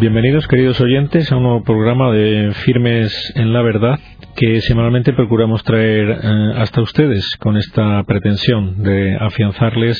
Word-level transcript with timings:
Bienvenidos, 0.00 0.48
queridos 0.48 0.80
oyentes, 0.80 1.30
a 1.30 1.36
un 1.36 1.42
nuevo 1.42 1.62
programa 1.62 2.10
de 2.10 2.52
Firmes 2.64 3.34
en 3.36 3.52
la 3.52 3.60
Verdad 3.60 3.98
que 4.34 4.62
semanalmente 4.62 5.12
procuramos 5.12 5.62
traer 5.62 6.08
eh, 6.08 6.52
hasta 6.56 6.80
ustedes 6.80 7.36
con 7.38 7.58
esta 7.58 8.02
pretensión 8.04 8.82
de 8.82 9.18
afianzarles 9.20 9.98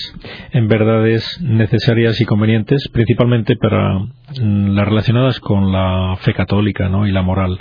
en 0.53 0.69
verdades 0.69 1.39
necesarias 1.43 2.19
y 2.19 2.25
convenientes, 2.25 2.89
principalmente 2.91 3.57
para 3.57 3.99
mm, 3.99 4.75
las 4.75 4.89
relacionadas 4.89 5.39
con 5.39 5.71
la 5.71 6.17
fe 6.23 6.33
católica 6.33 6.91
y 7.07 7.11
la 7.11 7.21
moral. 7.21 7.59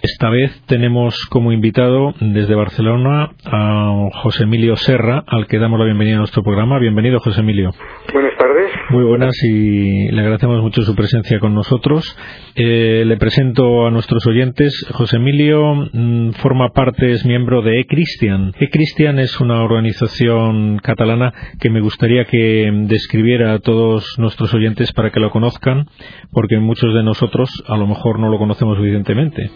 Esta 0.00 0.30
vez 0.30 0.58
tenemos 0.66 1.26
como 1.26 1.52
invitado 1.52 2.14
desde 2.20 2.54
Barcelona 2.54 3.32
a 3.44 4.08
José 4.22 4.44
Emilio 4.44 4.76
Serra, 4.76 5.24
al 5.26 5.46
que 5.46 5.58
damos 5.58 5.78
la 5.78 5.84
bienvenida 5.84 6.16
a 6.16 6.20
nuestro 6.20 6.42
programa. 6.42 6.78
Bienvenido, 6.78 7.20
José 7.20 7.40
Emilio. 7.40 7.72
Buenas 8.14 8.34
tardes. 8.38 8.45
Muy 8.90 9.04
buenas 9.04 9.34
y 9.42 10.10
le 10.10 10.20
agradecemos 10.20 10.62
mucho 10.62 10.82
su 10.82 10.94
presencia 10.94 11.38
con 11.40 11.54
nosotros. 11.54 12.16
Eh, 12.54 13.04
le 13.06 13.16
presento 13.16 13.86
a 13.86 13.90
nuestros 13.90 14.26
oyentes. 14.26 14.86
José 14.92 15.16
Emilio 15.16 15.74
mm, 15.92 16.32
forma 16.42 16.70
parte, 16.70 17.12
es 17.12 17.24
miembro 17.26 17.62
de 17.62 17.80
E-Christian. 17.80 18.52
E-Christian 18.58 19.18
es 19.18 19.40
una 19.40 19.62
organización 19.62 20.78
catalana 20.78 21.32
que 21.60 21.70
me 21.70 21.80
gustaría 21.80 22.24
que 22.24 22.70
describiera 22.84 23.54
a 23.54 23.58
todos 23.58 24.16
nuestros 24.18 24.54
oyentes 24.54 24.92
para 24.92 25.10
que 25.10 25.20
lo 25.20 25.30
conozcan, 25.30 25.86
porque 26.32 26.58
muchos 26.58 26.94
de 26.94 27.02
nosotros 27.02 27.50
a 27.68 27.76
lo 27.76 27.86
mejor 27.86 28.18
no 28.18 28.28
lo 28.28 28.38
conocemos 28.38 28.76
suficientemente. 28.76 29.50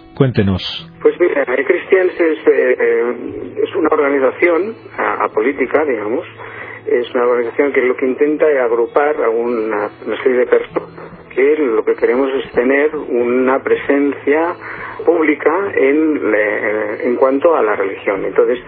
Pues 1.02 1.14
mira, 1.20 1.44
Christians 1.44 2.12
es, 2.20 2.38
eh, 2.46 3.14
es 3.62 3.76
una 3.76 3.88
organización 3.92 4.74
apolítica, 5.20 5.84
digamos, 5.84 6.26
es 6.90 7.14
una 7.14 7.24
organización 7.24 7.72
que 7.72 7.82
lo 7.82 7.96
que 7.96 8.06
intenta 8.06 8.50
es 8.50 8.58
agrupar 8.60 9.22
a 9.22 9.30
una, 9.30 9.88
serie 10.22 10.38
de 10.38 10.46
personas 10.46 11.10
que 11.30 11.56
lo 11.56 11.84
que 11.84 11.94
queremos 11.94 12.28
es 12.34 12.50
tener 12.52 12.94
una 12.96 13.62
presencia 13.62 14.56
pública 15.06 15.72
en, 15.76 16.20
en 17.04 17.16
cuanto 17.16 17.54
a 17.54 17.62
la 17.62 17.76
religión. 17.76 18.24
Entonces, 18.24 18.58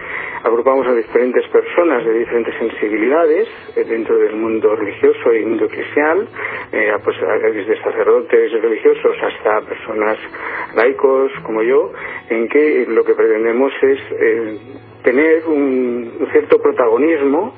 agrupamos 0.43 0.85
a 0.87 0.93
diferentes 0.93 1.47
personas 1.47 2.05
de 2.05 2.13
diferentes 2.19 2.53
sensibilidades 2.57 3.47
eh, 3.75 3.83
dentro 3.85 4.17
del 4.17 4.35
mundo 4.35 4.75
religioso 4.75 5.33
y 5.33 5.45
mundo 5.45 5.65
eclesial, 5.65 6.27
eh, 6.71 6.93
pues 7.03 7.17
desde 7.53 7.81
sacerdotes 7.81 8.51
religiosos 8.61 9.15
hasta 9.21 9.61
personas 9.61 10.17
laicos 10.75 11.31
como 11.43 11.63
yo, 11.63 11.91
en 12.29 12.47
que 12.49 12.85
lo 12.87 13.03
que 13.03 13.13
pretendemos 13.13 13.71
es 13.81 13.99
eh, 14.11 14.57
tener 15.03 15.45
un 15.47 16.27
cierto 16.31 16.61
protagonismo 16.61 17.53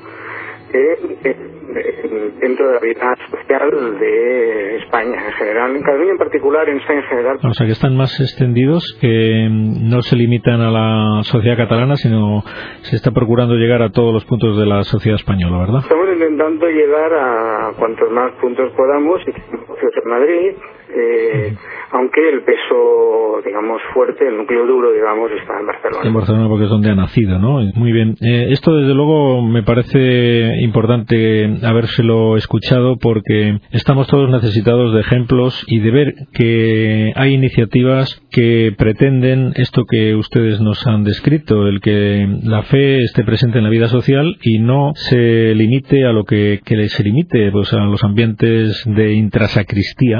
dentro 2.40 2.68
de 2.68 2.74
la 2.74 2.80
vida 2.80 3.16
social 3.30 4.00
de 4.00 4.78
España 4.78 5.26
en 5.26 5.34
general, 5.34 5.76
en 5.76 5.82
Cataluña 5.82 6.12
en 6.12 6.18
particular, 6.18 6.70
en 6.70 6.78
España 6.78 7.00
en 7.00 7.06
general. 7.06 7.38
O 7.44 7.54
sea, 7.54 7.66
que 7.66 7.74
están 7.74 7.96
más 7.98 8.20
extendidos, 8.20 8.98
que 9.02 9.48
no 9.50 10.02
se 10.02 10.16
limitan 10.16 10.62
a 10.62 10.72
la 10.72 11.24
sociedad 11.24 11.58
catalana, 11.58 11.96
sino 11.96 12.44
se 12.82 12.96
está 12.96 13.12
procurando 13.12 13.56
llegar 13.56 13.82
a 13.82 13.90
todos 13.90 14.14
los 14.14 14.26
puntos 14.26 14.58
de 14.58 14.66
la 14.66 14.84
sociedad 14.84 15.16
española, 15.16 15.60
¿verdad? 15.60 15.80
Estamos 15.82 16.08
intentando 16.14 16.68
llegar 16.68 17.14
a 17.14 17.72
cuantos 17.78 18.12
más 18.12 18.32
puntos 18.42 18.72
podamos, 18.74 19.22
y 19.28 19.32
en 19.32 20.10
Madrid, 20.10 20.56
eh, 20.96 21.56
aunque 21.96 22.30
el 22.30 22.44
peso, 22.44 23.42
digamos, 23.46 23.82
fuerte, 23.94 24.28
el 24.28 24.38
núcleo 24.38 24.68
duro, 24.68 24.92
digamos, 24.92 25.32
está 25.32 25.60
en 25.60 25.66
Barcelona. 25.66 26.06
En 26.06 26.14
Barcelona 26.14 26.50
porque 26.50 26.66
es 26.66 26.70
donde 26.70 26.90
ha 26.90 26.96
nacido, 26.96 27.40
¿no? 27.40 27.62
Muy 27.76 27.94
bien. 27.94 28.16
Eh, 28.20 28.48
esto, 28.50 28.76
desde 28.76 28.94
luego, 28.94 29.42
me 29.42 29.64
parece 29.64 30.62
importante 30.62 31.58
habérselo 31.64 32.36
escuchado 32.36 32.98
porque 32.98 33.60
estamos 33.72 34.08
todos 34.08 34.30
necesitados 34.30 34.94
de 34.94 35.00
ejemplos 35.00 35.64
y 35.68 35.80
de 35.80 35.92
ver 35.92 36.14
que 36.34 37.14
hay 37.16 37.34
iniciativas 37.34 38.22
que 38.30 38.74
pretenden 38.78 39.54
esto 39.56 39.84
que 39.90 40.16
ustedes 40.16 40.60
nos 40.60 40.86
han 40.88 41.06
descrito, 41.06 41.66
el 41.68 41.80
que 41.80 42.28
la 42.44 42.64
fe 42.64 42.98
esté 43.04 43.24
presente 43.24 43.60
en 43.60 43.64
la 43.64 43.70
vida 43.70 43.88
social 43.88 44.36
y 44.42 44.60
no 44.60 44.92
se 44.96 45.56
limite 45.56 46.06
a 46.06 46.12
lo 46.12 46.26
que, 46.26 46.60
que 46.66 46.90
se 46.90 47.04
limite, 47.04 47.52
pues 47.52 47.72
a 47.74 47.86
los 47.86 48.04
ambientes 48.04 48.84
de 48.86 49.14
intrasacristía 49.14 50.20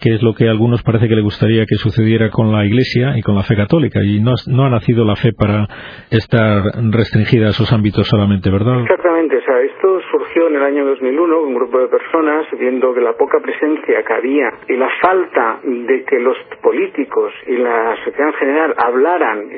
que 0.00 0.14
es 0.14 0.22
lo 0.22 0.34
que 0.34 0.48
algunos 0.48 0.82
parece 0.82 1.08
que 1.10 1.16
le 1.16 1.22
gustaría 1.22 1.66
que 1.66 1.74
sucediera 1.74 2.30
con 2.30 2.52
la 2.52 2.64
Iglesia 2.64 3.18
y 3.18 3.22
con 3.22 3.34
la 3.34 3.42
fe 3.42 3.56
católica. 3.56 3.98
Y 4.00 4.20
no, 4.20 4.30
no 4.46 4.64
ha 4.64 4.70
nacido 4.70 5.04
la 5.04 5.16
fe 5.16 5.32
para 5.32 5.66
estar 6.08 6.62
restringida 6.90 7.46
a 7.46 7.50
esos 7.50 7.72
ámbitos 7.72 8.06
solamente, 8.06 8.48
¿verdad? 8.48 8.82
Exactamente. 8.82 9.36
O 9.36 9.42
sea, 9.42 9.60
esto 9.60 10.00
surgió 10.12 10.46
en 10.46 10.54
el 10.54 10.62
año 10.62 10.86
2001, 10.86 11.42
un 11.42 11.54
grupo 11.54 11.80
de 11.80 11.88
personas, 11.88 12.46
viendo 12.58 12.94
que 12.94 13.00
la 13.00 13.14
poca 13.14 13.40
presencia 13.40 14.04
que 14.06 14.12
había 14.14 14.52
y 14.68 14.76
la 14.76 14.88
falta 15.02 15.58
de 15.64 16.04
que 16.04 16.20
los 16.20 16.36
políticos 16.62 17.32
y 17.48 17.56
la 17.56 17.96
sociedad 18.04 18.28
en 18.28 18.34
general 18.34 18.74
hablaran 18.78 19.50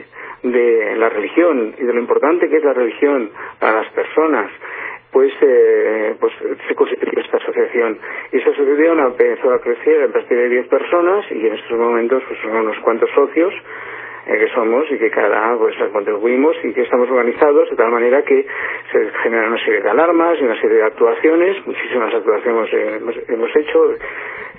de 0.42 0.96
la 0.96 1.10
religión 1.10 1.74
y 1.78 1.84
de 1.84 1.92
lo 1.92 2.00
importante 2.00 2.48
que 2.48 2.56
es 2.56 2.64
la 2.64 2.72
religión 2.72 3.28
para 3.60 3.82
las 3.82 3.92
personas 3.92 4.50
pues, 5.12 5.32
eh, 5.42 6.16
pues 6.18 6.32
se 6.66 6.74
constituyó 6.74 7.20
esta 7.20 7.36
asociación. 7.36 7.98
Y 8.32 8.38
esa 8.38 8.50
asociación 8.50 8.98
empezó 8.98 9.52
a 9.52 9.60
crecer 9.60 10.02
a 10.04 10.08
partir 10.08 10.36
de 10.36 10.48
10 10.48 10.68
personas 10.68 11.24
y 11.30 11.46
en 11.46 11.52
estos 11.52 11.78
momentos 11.78 12.22
pues, 12.26 12.40
son 12.40 12.56
unos 12.56 12.78
cuantos 12.80 13.10
socios 13.14 13.52
que 14.24 14.48
somos 14.54 14.90
y 14.90 14.98
que 14.98 15.10
cada 15.10 15.56
pues 15.58 15.74
contribuimos 15.92 16.56
y 16.62 16.72
que 16.72 16.82
estamos 16.82 17.10
organizados 17.10 17.68
de 17.70 17.76
tal 17.76 17.90
manera 17.90 18.22
que 18.22 18.46
se 18.92 19.10
generan 19.22 19.48
una 19.48 19.64
serie 19.64 19.80
de 19.80 19.90
alarmas 19.90 20.38
y 20.40 20.44
una 20.44 20.60
serie 20.60 20.76
de 20.76 20.84
actuaciones, 20.84 21.66
muchísimas 21.66 22.14
actuaciones 22.14 22.72
hemos, 22.72 23.16
hemos 23.28 23.56
hecho 23.56 23.96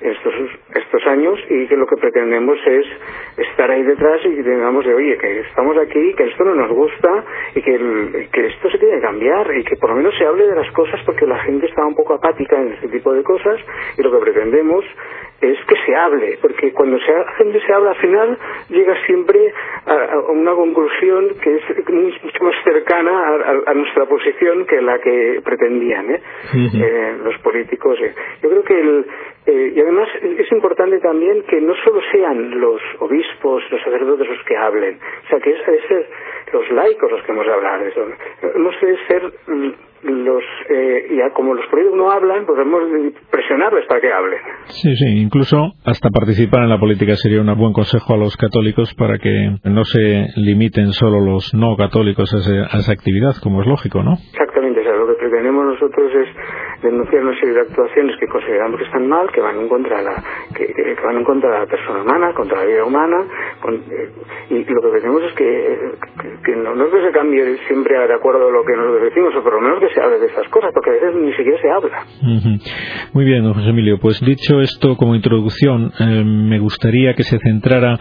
estos, 0.01 0.33
estos 0.75 1.07
años 1.07 1.39
y 1.49 1.67
que 1.67 1.77
lo 1.77 1.85
que 1.87 1.95
pretendemos 1.95 2.57
es 2.65 2.85
estar 3.37 3.71
ahí 3.71 3.83
detrás 3.83 4.21
y 4.25 4.35
que 4.35 4.43
tengamos 4.43 4.85
de, 4.85 4.93
oye, 4.93 5.17
que 5.17 5.39
estamos 5.41 5.77
aquí, 5.77 6.13
que 6.13 6.23
esto 6.25 6.43
no 6.43 6.55
nos 6.55 6.69
gusta 6.71 7.23
y 7.55 7.61
que, 7.61 8.27
que 8.31 8.47
esto 8.47 8.69
se 8.69 8.77
tiene 8.77 8.95
que 8.95 9.01
cambiar 9.01 9.55
y 9.55 9.63
que 9.63 9.77
por 9.77 9.91
lo 9.91 9.95
menos 9.95 10.13
se 10.17 10.25
hable 10.25 10.47
de 10.47 10.55
las 10.55 10.69
cosas 10.71 10.99
porque 11.05 11.25
la 11.25 11.39
gente 11.39 11.67
está 11.67 11.85
un 11.85 11.95
poco 11.95 12.15
apática 12.15 12.59
en 12.59 12.73
este 12.73 12.89
tipo 12.89 13.13
de 13.13 13.23
cosas 13.23 13.59
y 13.97 14.01
lo 14.01 14.11
que 14.11 14.17
pretendemos 14.17 14.83
es 15.41 15.57
que 15.65 15.75
se 15.85 15.95
hable, 15.95 16.37
porque 16.41 16.71
cuando 16.71 16.97
se, 16.99 17.11
la 17.11 17.31
gente 17.33 17.59
se 17.65 17.73
habla 17.73 17.91
al 17.91 17.97
final 17.97 18.37
llega 18.69 18.95
siempre 19.05 19.52
a, 19.85 20.19
una 20.31 20.53
conclusión 20.53 21.29
que 21.41 21.55
es 21.55 22.23
mucho 22.23 22.43
más 22.43 22.55
cercana 22.63 23.11
a, 23.65 23.73
nuestra 23.73 24.05
posición 24.05 24.65
que 24.65 24.81
la 24.81 24.99
que 24.99 25.41
pretendían 25.43 26.11
¿eh? 26.11 26.21
Eh, 26.53 27.17
los 27.23 27.37
políticos. 27.39 27.97
Eh. 28.01 28.13
Yo 28.41 28.49
creo 28.49 28.63
que 28.63 28.79
el, 28.79 29.05
y 29.45 29.79
además 29.79 30.07
es 30.21 30.51
importante 30.51 30.99
también 30.99 31.43
que 31.43 31.59
no 31.59 31.73
solo 31.83 31.99
sean 32.11 32.59
los 32.59 32.81
obispos, 32.99 33.63
los 33.69 33.81
sacerdotes 33.81 34.27
los 34.27 34.43
que 34.45 34.55
hablen, 34.55 34.95
o 34.95 35.27
sea 35.27 35.39
que 35.39 35.51
es 35.51 35.65
de 35.65 35.87
ser 35.87 36.07
los 36.53 36.71
laicos 36.71 37.11
los 37.11 37.23
que 37.23 37.31
hemos 37.31 37.45
de 37.45 37.53
hablar. 37.53 37.81
Hemos 38.55 38.81
de 38.81 38.97
ser 39.07 39.33
los 40.03 40.43
eh, 40.69 41.07
y 41.11 41.33
como 41.33 41.53
los 41.53 41.65
políticos 41.67 41.97
no 41.97 42.11
hablan, 42.11 42.45
podemos 42.45 42.81
pues 42.89 43.13
presionarles 43.31 43.85
para 43.87 44.01
que 44.01 44.11
hablen. 44.11 44.39
Sí, 44.65 44.95
sí, 44.95 45.17
incluso 45.17 45.73
hasta 45.85 46.09
participar 46.09 46.63
en 46.63 46.69
la 46.69 46.79
política 46.79 47.15
sería 47.15 47.41
un 47.41 47.57
buen 47.57 47.73
consejo 47.73 48.13
a 48.13 48.17
los 48.17 48.35
católicos 48.37 48.93
para 48.95 49.17
que 49.17 49.55
no 49.63 49.83
se 49.85 50.27
limiten 50.35 50.91
solo 50.91 51.19
los 51.19 51.53
no 51.53 51.75
católicos 51.77 52.33
a, 52.33 52.77
esa 52.77 52.91
actividad, 52.91 53.33
como 53.41 53.61
es 53.61 53.67
lógico, 53.67 54.03
¿no? 54.03 54.13
Exactamente, 54.13 54.81
o 54.81 54.83
sea, 54.83 54.93
lo 54.93 55.07
que 55.07 55.13
pretendemos 55.13 55.65
nosotros 55.65 56.11
es 56.13 56.29
denunciar 56.83 57.23
una 57.23 57.39
serie 57.39 57.55
de 57.55 57.61
actuaciones 57.61 58.17
que 58.19 58.27
consideramos 58.27 58.77
que 58.77 58.85
están 58.85 59.07
mal, 59.07 59.31
que 59.31 59.41
van 59.41 59.59
en 59.59 59.67
contra 59.67 59.97
de 59.97 60.03
la, 60.03 60.23
que, 60.55 60.95
van 61.03 61.17
en 61.17 61.23
contra 61.23 61.51
de 61.51 61.59
la 61.59 61.65
persona 61.65 62.01
humana, 62.01 62.33
contra 62.33 62.59
la 62.59 62.65
vida 62.65 62.83
humana, 62.85 63.17
eh, 63.89 64.09
y, 64.49 64.63
lo 64.65 64.81
que 64.81 64.89
pretendemos 64.89 65.23
es 65.23 65.33
que, 65.33 65.77
que, 66.43 66.55
no, 66.55 66.85
es 66.85 66.91
que 66.91 67.01
se 67.01 67.11
cambie 67.11 67.57
siempre 67.67 67.97
de 67.97 68.13
acuerdo 68.13 68.47
a 68.47 68.51
lo 68.51 68.63
que 68.63 68.75
nosotros 68.75 69.03
decimos, 69.03 69.33
o 69.35 69.43
por 69.43 69.53
lo 69.53 69.61
menos 69.61 69.79
que 69.79 69.89
se 69.93 70.01
hable 70.01 70.19
de 70.19 70.27
esas 70.27 70.47
cosas, 70.49 70.71
porque 70.73 70.91
a 70.91 70.93
veces 70.93 71.15
ni 71.15 71.33
siquiera 71.33 71.61
se 71.61 71.69
habla. 71.69 72.05
Muy 73.13 73.25
bien, 73.25 73.43
don 73.43 73.53
José 73.53 73.69
Emilio. 73.69 73.97
Pues 73.99 74.19
dicho 74.21 74.61
esto 74.61 74.95
como 74.97 75.15
introducción, 75.15 75.91
eh, 75.99 76.23
me 76.23 76.59
gustaría 76.59 77.13
que 77.13 77.23
se 77.23 77.39
centrara 77.39 77.97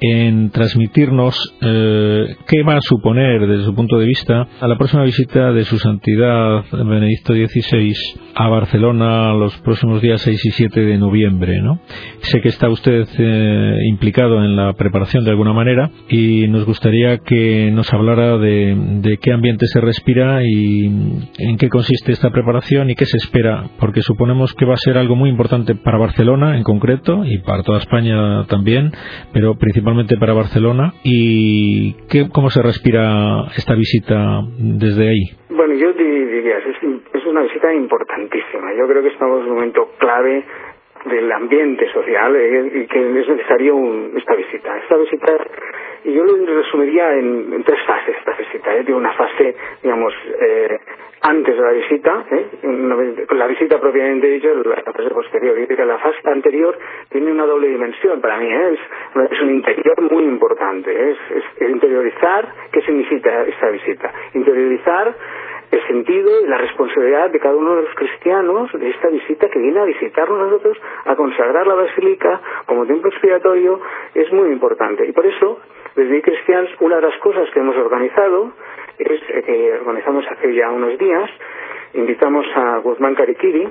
en 0.00 0.50
transmitirnos 0.50 1.54
eh, 1.60 2.36
qué 2.46 2.62
va 2.62 2.76
a 2.76 2.80
suponer 2.80 3.46
desde 3.46 3.64
su 3.64 3.74
punto 3.74 3.98
de 3.98 4.06
vista 4.06 4.46
a 4.60 4.68
la 4.68 4.76
próxima 4.76 5.04
visita 5.04 5.52
de 5.52 5.64
su 5.64 5.78
santidad 5.78 6.64
Benedicto 6.72 7.32
XVI 7.32 7.94
a 8.34 8.48
Barcelona 8.48 9.32
los 9.34 9.56
próximos 9.58 10.02
días 10.02 10.20
6 10.22 10.44
y 10.44 10.50
7 10.50 10.80
de 10.80 10.98
noviembre. 10.98 11.60
¿no? 11.62 11.78
Sé 12.20 12.40
que 12.40 12.48
está 12.48 12.68
usted 12.68 13.06
eh, 13.18 13.78
implicado 13.88 14.44
en 14.44 14.56
la 14.56 14.72
preparación 14.74 15.24
de 15.24 15.30
alguna 15.30 15.52
manera 15.52 15.90
y 16.08 16.48
nos 16.48 16.64
gustaría 16.64 17.18
que 17.18 17.70
nos 17.72 17.92
hablara 17.92 18.38
de, 18.38 18.76
de 19.00 19.18
qué 19.18 19.32
ambiente 19.32 19.66
se 19.66 19.80
respira 19.80 20.42
y 20.44 20.86
en 21.38 21.56
qué 21.58 21.68
consiste 21.68 22.12
esta 22.12 22.30
preparación 22.30 22.90
y 22.90 22.94
qué 22.94 23.06
se 23.06 23.16
espera, 23.16 23.70
porque 23.78 24.02
suponemos 24.02 24.54
que 24.54 24.66
va 24.66 24.74
a 24.74 24.78
ser 24.78 24.98
algo 24.98 25.16
muy 25.16 25.30
importante 25.30 25.74
para 25.74 25.98
Barcelona 25.98 26.56
en 26.56 26.62
concreto 26.62 27.24
y 27.24 27.38
para 27.38 27.62
toda 27.62 27.78
España 27.78 28.44
también, 28.46 28.92
pero 29.32 29.54
principalmente 29.56 29.83
para 30.18 30.32
Barcelona 30.32 30.94
y 31.04 31.94
qué, 32.08 32.28
cómo 32.32 32.50
se 32.50 32.62
respira 32.62 33.46
esta 33.56 33.74
visita 33.74 34.40
desde 34.58 35.08
ahí. 35.08 35.24
Bueno, 35.50 35.74
yo 35.74 35.92
diría, 35.92 36.58
es, 36.58 36.76
es 37.12 37.26
una 37.26 37.42
visita 37.42 37.72
importantísima. 37.72 38.72
Yo 38.78 38.86
creo 38.88 39.02
que 39.02 39.08
estamos 39.08 39.40
en 39.40 39.50
un 39.50 39.54
momento 39.54 39.90
clave 39.98 40.44
del 41.04 41.30
ambiente 41.32 41.90
social 41.92 42.34
eh, 42.36 42.70
y 42.74 42.86
que 42.86 43.20
es 43.20 43.28
necesario 43.28 43.76
esta 44.16 44.34
visita. 44.34 44.76
Esta 44.78 44.96
visita, 44.96 45.36
y 46.04 46.12
yo 46.12 46.24
lo 46.24 46.46
resumiría 46.46 47.14
en, 47.14 47.62
tres 47.64 47.80
fases, 47.86 48.16
esta 48.18 48.32
visita. 48.36 48.74
¿eh? 48.74 48.84
De 48.84 48.94
una 48.94 49.12
fase, 49.12 49.54
digamos, 49.82 50.12
eh, 50.40 50.78
antes 51.26 51.56
de 51.56 51.62
la 51.62 51.72
visita, 51.72 52.24
¿eh? 52.30 52.46
la 53.30 53.46
visita 53.46 53.80
propiamente 53.80 54.26
dicha, 54.26 54.48
la 54.52 54.92
fase 54.92 55.08
posterior. 55.08 55.58
Y 55.58 55.74
la 55.74 55.98
fase 55.98 56.18
anterior 56.24 56.78
tiene 57.08 57.32
una 57.32 57.46
doble 57.46 57.68
dimensión 57.68 58.20
para 58.20 58.36
mí, 58.36 58.46
¿eh? 58.46 58.76
es, 59.30 59.40
un 59.40 59.50
interior 59.50 60.02
muy 60.02 60.24
importante. 60.24 60.92
¿eh? 60.92 61.16
Es, 61.30 61.68
interiorizar 61.70 62.46
qué 62.70 62.82
significa 62.82 63.42
esta 63.44 63.70
visita. 63.70 64.12
Interiorizar 64.34 65.14
el 65.74 65.86
sentido 65.88 66.40
y 66.40 66.46
la 66.46 66.58
responsabilidad 66.58 67.30
de 67.30 67.40
cada 67.40 67.56
uno 67.56 67.76
de 67.76 67.82
los 67.82 67.94
cristianos 67.94 68.70
de 68.72 68.90
esta 68.90 69.08
visita 69.08 69.48
que 69.48 69.58
viene 69.58 69.80
a 69.80 69.84
visitarnos 69.84 70.38
nosotros, 70.38 70.78
a 71.04 71.16
consagrar 71.16 71.66
la 71.66 71.74
basílica 71.74 72.40
como 72.66 72.86
templo 72.86 73.10
expiatorio, 73.10 73.80
es 74.14 74.32
muy 74.32 74.50
importante. 74.50 75.06
Y 75.06 75.12
por 75.12 75.26
eso, 75.26 75.60
desde 75.96 76.22
Cristians, 76.22 76.70
una 76.80 76.96
de 76.96 77.02
las 77.02 77.18
cosas 77.18 77.48
que 77.50 77.60
hemos 77.60 77.76
organizado 77.76 78.52
es 78.98 79.20
eh, 79.28 79.42
que 79.42 79.72
organizamos 79.80 80.24
hace 80.30 80.54
ya 80.54 80.70
unos 80.70 80.96
días, 80.98 81.30
invitamos 81.94 82.46
a 82.54 82.78
Guzmán 82.78 83.14
Cariquiri, 83.14 83.68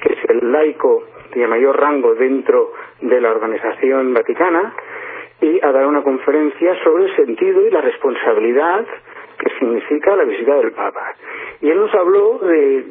que 0.00 0.12
es 0.14 0.30
el 0.30 0.52
laico 0.52 1.04
de 1.34 1.46
mayor 1.46 1.78
rango 1.78 2.14
dentro 2.14 2.72
de 3.00 3.20
la 3.20 3.30
organización 3.30 4.14
vaticana, 4.14 4.74
y 5.40 5.58
a 5.62 5.72
dar 5.72 5.86
una 5.86 6.02
conferencia 6.02 6.82
sobre 6.84 7.04
el 7.06 7.16
sentido 7.16 7.66
y 7.66 7.70
la 7.70 7.80
responsabilidad 7.80 8.86
que 9.42 9.50
significa 9.58 10.14
la 10.14 10.24
visita 10.24 10.54
del 10.54 10.72
Papa. 10.72 11.14
Y 11.62 11.70
él 11.70 11.78
nos 11.78 11.94
habló 11.94 12.38
de, 12.40 12.86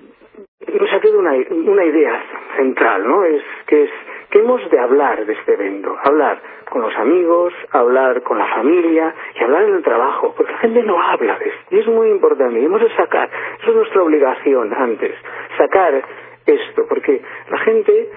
nos 0.79 0.93
ha 0.93 0.99
quedado 0.99 1.19
una, 1.19 1.33
una 1.33 1.85
idea 1.85 2.23
central, 2.57 3.07
¿no? 3.07 3.23
Es 3.25 3.43
que 3.67 3.83
es 3.83 3.91
que 4.31 4.39
hemos 4.39 4.67
de 4.71 4.79
hablar 4.79 5.25
de 5.25 5.33
este 5.33 5.53
evento, 5.53 5.95
hablar 6.01 6.41
con 6.69 6.81
los 6.81 6.95
amigos, 6.95 7.53
hablar 7.71 8.23
con 8.23 8.37
la 8.37 8.47
familia 8.47 9.13
y 9.35 9.43
hablar 9.43 9.63
en 9.63 9.75
el 9.75 9.83
trabajo, 9.83 10.33
porque 10.35 10.53
la 10.53 10.59
gente 10.59 10.83
no 10.83 11.01
habla 11.01 11.37
de 11.37 11.49
esto 11.49 11.75
y 11.75 11.79
es 11.79 11.87
muy 11.87 12.09
importante 12.09 12.59
y 12.59 12.65
hemos 12.65 12.81
de 12.81 12.89
sacar, 12.95 13.29
eso 13.61 13.71
es 13.71 13.75
nuestra 13.75 14.01
obligación 14.01 14.73
antes, 14.73 15.13
sacar 15.57 16.01
esto, 16.45 16.85
porque 16.87 17.21
la 17.49 17.57
gente 17.59 18.09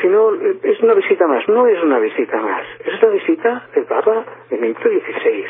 si 0.00 0.08
no, 0.08 0.34
es 0.34 0.80
una 0.80 0.94
visita 0.94 1.26
más, 1.26 1.48
no 1.48 1.66
es 1.66 1.82
una 1.82 1.98
visita 1.98 2.36
más, 2.40 2.66
es 2.84 3.02
una 3.02 3.12
visita 3.12 3.68
del 3.74 3.84
Papa 3.84 4.24
Benedicto 4.50 4.88
XVI, 4.88 5.46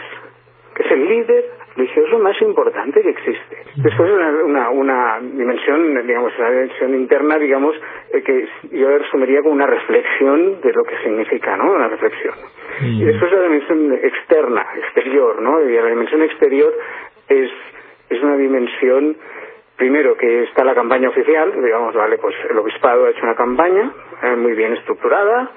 que 0.75 0.83
es 0.83 0.91
el 0.93 1.09
líder 1.09 1.51
religioso 1.77 2.19
más 2.19 2.41
importante 2.43 3.01
que 3.03 3.11
existe. 3.11 3.57
Después 3.77 4.11
una, 4.11 4.71
una, 4.71 5.21
dimensión, 5.21 6.07
digamos, 6.07 6.33
una 6.39 6.51
dimensión 6.51 6.95
interna, 6.95 7.39
digamos, 7.39 7.75
eh, 8.13 8.23
que 8.23 8.49
yo 8.73 8.99
resumiría 8.99 9.43
como 9.43 9.55
una 9.55 9.67
reflexión 9.67 10.61
de 10.61 10.73
lo 10.73 10.85
que 10.85 10.97
significa, 11.03 11.57
¿no? 11.57 11.73
Una 11.73 11.89
reflexión. 11.89 12.35
Y 12.83 13.05
después 13.05 13.33
la 13.33 13.43
dimensión 13.43 13.93
externa, 13.93 14.67
exterior, 14.77 15.41
¿no? 15.41 15.63
Y 15.63 15.73
la 15.75 15.87
dimensión 15.87 16.23
exterior 16.23 16.73
es, 17.29 17.51
es 18.11 18.23
una 18.23 18.37
dimensión 18.37 19.17
primero 19.77 20.17
que 20.17 20.45
está 20.45 20.65
la 20.65 20.75
campaña 20.75 21.09
oficial, 21.09 21.53
digamos, 21.63 21.95
vale, 21.95 22.19
pues 22.19 22.35
el 22.49 22.57
obispado 22.59 23.07
ha 23.07 23.11
hecho 23.11 23.23
una 23.25 23.35
campaña 23.35 23.93
eh, 24.23 24.37
muy 24.37 24.53
bien 24.55 24.73
estructurada, 24.75 25.51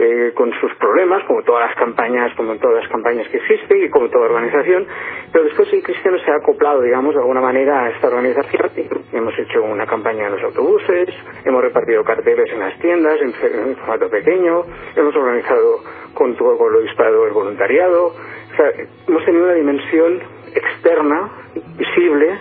eh, 0.00 0.32
con 0.32 0.52
sus 0.60 0.72
problemas, 0.76 1.24
como 1.24 1.42
todas 1.42 1.68
las 1.68 1.76
campañas, 1.76 2.32
como 2.36 2.56
todas 2.58 2.82
las 2.84 2.88
campañas 2.88 3.26
que 3.30 3.38
existen 3.38 3.82
y 3.82 3.90
como 3.90 4.08
toda 4.08 4.26
organización, 4.26 4.86
pero 5.32 5.42
después 5.42 5.72
el 5.72 5.82
cristiano 5.82 6.16
se 6.24 6.30
ha 6.30 6.36
acoplado, 6.36 6.82
digamos, 6.82 7.14
de 7.14 7.20
alguna 7.20 7.40
manera 7.40 7.82
a 7.82 7.90
esta 7.90 8.06
organización. 8.06 8.70
Hemos 9.12 9.36
hecho 9.36 9.60
una 9.60 9.86
campaña 9.86 10.26
en 10.26 10.36
los 10.36 10.42
autobuses, 10.44 11.08
hemos 11.44 11.62
repartido 11.62 12.04
carteles 12.04 12.48
en 12.52 12.60
las 12.60 12.78
tiendas 12.78 13.18
en, 13.20 13.74
formato 13.74 14.08
pequeño, 14.08 14.62
hemos 14.94 15.16
organizado 15.16 15.80
con 16.14 16.36
todo 16.36 16.68
el 16.68 16.76
obispado 16.76 17.26
el 17.26 17.32
voluntariado, 17.32 18.06
o 18.06 18.56
sea, 18.56 18.70
hemos 19.08 19.24
tenido 19.24 19.46
una 19.46 19.54
dimensión 19.54 20.20
externa, 20.54 21.28
visible, 21.76 22.38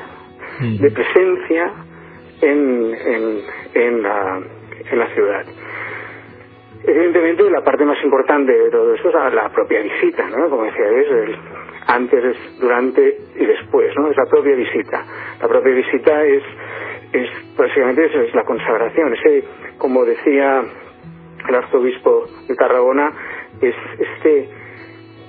de 0.60 0.92
presencia 0.92 1.72
en, 2.42 2.94
en, 2.94 3.42
en, 3.74 4.04
la, 4.04 4.42
en 4.92 5.00
la 5.00 5.08
ciudad. 5.08 5.46
Evidentemente, 6.88 7.50
la 7.50 7.62
parte 7.62 7.84
más 7.84 8.02
importante 8.02 8.52
de 8.52 8.70
todo 8.72 8.94
esto 8.94 9.10
es 9.10 9.34
la 9.34 9.50
propia 9.50 9.82
visita, 9.82 10.30
¿no? 10.30 10.50
Como 10.50 10.64
decía, 10.64 10.88
es 10.88 11.08
el 11.12 11.36
antes, 11.88 12.60
durante 12.60 13.18
y 13.36 13.46
después, 13.46 13.94
¿no? 13.98 14.10
Es 14.10 14.16
la 14.18 14.26
propia 14.26 14.56
visita. 14.56 15.06
La 15.42 15.48
propia 15.50 15.74
visita 15.74 16.24
es, 16.24 16.44
es 17.12 17.30
básicamente 17.58 18.06
eso, 18.06 18.22
es 18.22 18.34
la 18.34 18.44
consagración. 18.44 19.14
Ese, 19.14 19.44
como 19.78 20.06
decía 20.06 20.62
el 21.48 21.56
arzobispo 21.56 22.26
de 22.48 22.56
Tarragona, 22.56 23.12
es 23.62 23.76
este 24.00 24.50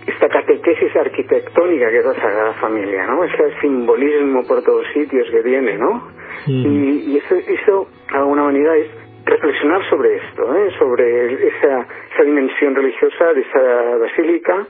esta 0.06 0.28
catequesis 0.28 0.96
arquitectónica 0.96 1.90
que 1.90 1.98
es 1.98 2.04
la 2.04 2.14
Sagrada 2.14 2.52
Familia, 2.54 3.06
¿no? 3.06 3.24
Ese 3.24 3.60
simbolismo 3.60 4.42
por 4.46 4.62
todos 4.62 4.86
sitios 4.94 5.28
que 5.30 5.42
tiene, 5.42 5.76
¿no? 5.76 6.08
Y, 6.46 7.18
eso, 7.18 7.34
eso, 7.34 7.88
de 8.10 8.16
alguna 8.16 8.44
manera, 8.44 8.74
es 8.76 8.88
reflexionar 9.28 9.88
sobre 9.88 10.16
esto, 10.16 10.54
¿eh? 10.56 10.70
sobre 10.78 11.48
esa, 11.48 11.86
esa 12.12 12.22
dimensión 12.24 12.74
religiosa 12.74 13.32
de 13.32 13.40
esa 13.40 13.96
basílica 13.98 14.66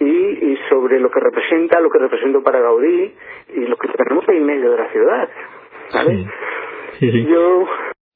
y, 0.00 0.58
sobre 0.68 1.00
lo 1.00 1.10
que 1.10 1.20
representa, 1.20 1.80
lo 1.80 1.90
que 1.90 1.98
representa 1.98 2.40
para 2.40 2.60
Gaudí 2.60 3.14
y 3.54 3.60
lo 3.60 3.76
que 3.76 3.88
tenemos 3.88 4.28
ahí 4.28 4.36
en 4.36 4.46
medio 4.46 4.70
de 4.72 4.76
la 4.76 4.88
ciudad. 4.90 5.28
¿vale? 5.94 6.26
Yo 7.00 7.66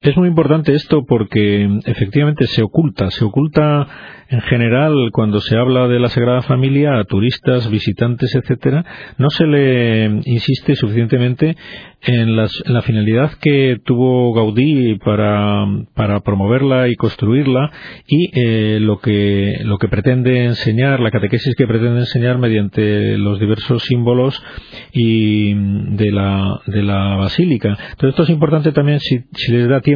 es 0.02 0.16
muy 0.16 0.28
importante 0.28 0.72
esto 0.72 1.04
porque 1.04 1.68
efectivamente 1.84 2.46
se 2.46 2.62
oculta, 2.62 3.10
se 3.10 3.22
oculta 3.22 3.86
en 4.30 4.40
general 4.42 5.10
cuando 5.12 5.40
se 5.40 5.58
habla 5.58 5.88
de 5.88 6.00
la 6.00 6.08
Sagrada 6.08 6.40
Familia 6.40 6.98
a 6.98 7.04
turistas, 7.04 7.68
visitantes, 7.68 8.34
etcétera, 8.34 8.82
no 9.18 9.28
se 9.28 9.46
le 9.46 10.06
insiste 10.24 10.74
suficientemente 10.74 11.54
en, 12.02 12.34
la 12.34 12.82
finalidad 12.82 13.32
que 13.42 13.76
tuvo 13.84 14.32
Gaudí 14.32 14.98
para, 15.04 15.66
promoverla 16.24 16.88
y 16.88 16.94
construirla 16.94 17.70
y 18.06 18.30
eh, 18.40 18.78
lo 18.80 19.00
que 19.00 19.58
lo 19.64 19.76
que 19.76 19.88
pretende 19.88 20.44
enseñar, 20.44 21.00
la 21.00 21.10
catequesis 21.10 21.54
que 21.56 21.66
pretende 21.66 22.00
enseñar 22.00 22.38
mediante 22.38 23.18
los 23.18 23.38
diversos 23.38 23.82
símbolos 23.82 24.42
y 24.92 25.52
de 25.54 26.10
la 26.10 26.60
de 26.66 26.82
la 26.82 27.16
basílica. 27.16 27.68
Entonces 27.68 28.10
esto 28.10 28.22
es 28.22 28.30
importante 28.30 28.72
también 28.72 29.00
si, 29.00 29.24
si 29.34 29.52
le 29.52 29.66
da 29.66 29.80
tiempo 29.80 29.89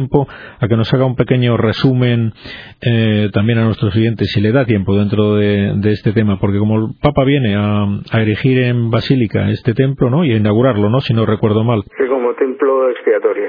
a 0.59 0.67
que 0.67 0.75
nos 0.75 0.93
haga 0.93 1.05
un 1.05 1.15
pequeño 1.15 1.57
resumen 1.57 2.33
eh, 2.81 3.29
también 3.33 3.59
a 3.59 3.65
nuestros 3.65 3.93
clientes, 3.93 4.29
si 4.31 4.41
le 4.41 4.51
da 4.51 4.65
tiempo 4.65 4.95
dentro 4.95 5.35
de, 5.35 5.73
este 5.85 6.13
tema, 6.13 6.39
porque 6.39 6.59
como 6.59 6.77
el 6.77 6.93
Papa 7.01 7.23
viene 7.23 7.55
a, 7.55 7.85
erigir 8.19 8.59
en 8.59 8.89
basílica 8.89 9.49
este 9.49 9.73
templo, 9.73 10.09
¿no? 10.09 10.25
Y 10.25 10.33
a 10.33 10.37
inaugurarlo, 10.37 10.89
¿no? 10.89 10.99
Si 10.99 11.13
no 11.13 11.25
recuerdo 11.25 11.63
mal. 11.63 11.83
Sí, 11.97 12.05
como 12.07 12.33
templo 12.35 12.89
expiatorio. 12.89 13.45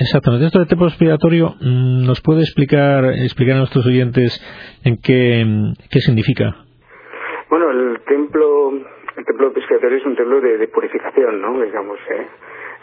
exactamente. 0.00 0.46
Esto 0.46 0.60
de 0.60 0.66
templo 0.66 0.86
expiatorio, 0.86 1.54
mm, 1.60 2.06
¿nos 2.06 2.20
puede 2.20 2.40
explicar, 2.40 3.04
explicar 3.04 3.56
a 3.56 3.58
nuestros 3.58 3.86
oyentes 3.86 4.40
en 4.84 4.98
qué, 5.02 5.44
qué 5.90 6.00
significa? 6.00 6.56
Bueno, 7.48 7.70
el 7.70 8.00
templo, 8.06 8.70
el 9.16 9.24
templo 9.24 9.52
expiatorio 9.56 9.98
es 9.98 10.06
un 10.06 10.16
templo 10.16 10.40
de, 10.40 10.68
purificación, 10.68 11.40
¿no? 11.40 11.60
Digamos, 11.60 11.98
¿eh? 12.10 12.26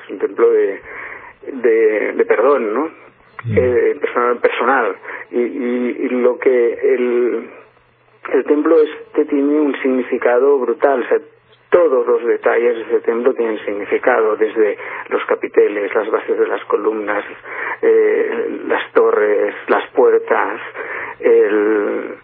es 0.03 0.11
un 0.11 0.19
templo 0.19 0.51
de, 0.51 0.79
de, 1.41 2.25
perdón, 2.27 2.73
¿no? 2.73 3.07
Eh, 3.55 3.97
personal, 4.01 4.37
personal. 4.39 4.95
Y, 5.31 5.39
y, 5.39 6.09
lo 6.09 6.37
que 6.37 6.73
el, 6.73 7.49
el 8.33 8.43
templo 8.45 8.75
este 8.81 9.25
tiene 9.25 9.59
un 9.59 9.73
significado 9.81 10.57
brutal, 10.57 11.01
o 11.01 11.07
sea, 11.07 11.19
todos 11.69 12.07
los 12.07 12.25
detalles 12.25 12.75
de 12.75 12.81
ese 12.83 12.99
templo 13.01 13.33
tienen 13.33 13.59
significado, 13.65 14.35
desde 14.35 14.77
los 15.09 15.23
capiteles, 15.25 15.93
las 15.93 16.09
bases 16.09 16.37
de 16.37 16.47
las 16.47 16.63
columnas, 16.65 17.23
eh, 17.81 18.61
las 18.67 18.91
torres, 18.93 19.53
las 19.67 19.89
puertas, 19.91 20.61
el, 21.19 22.15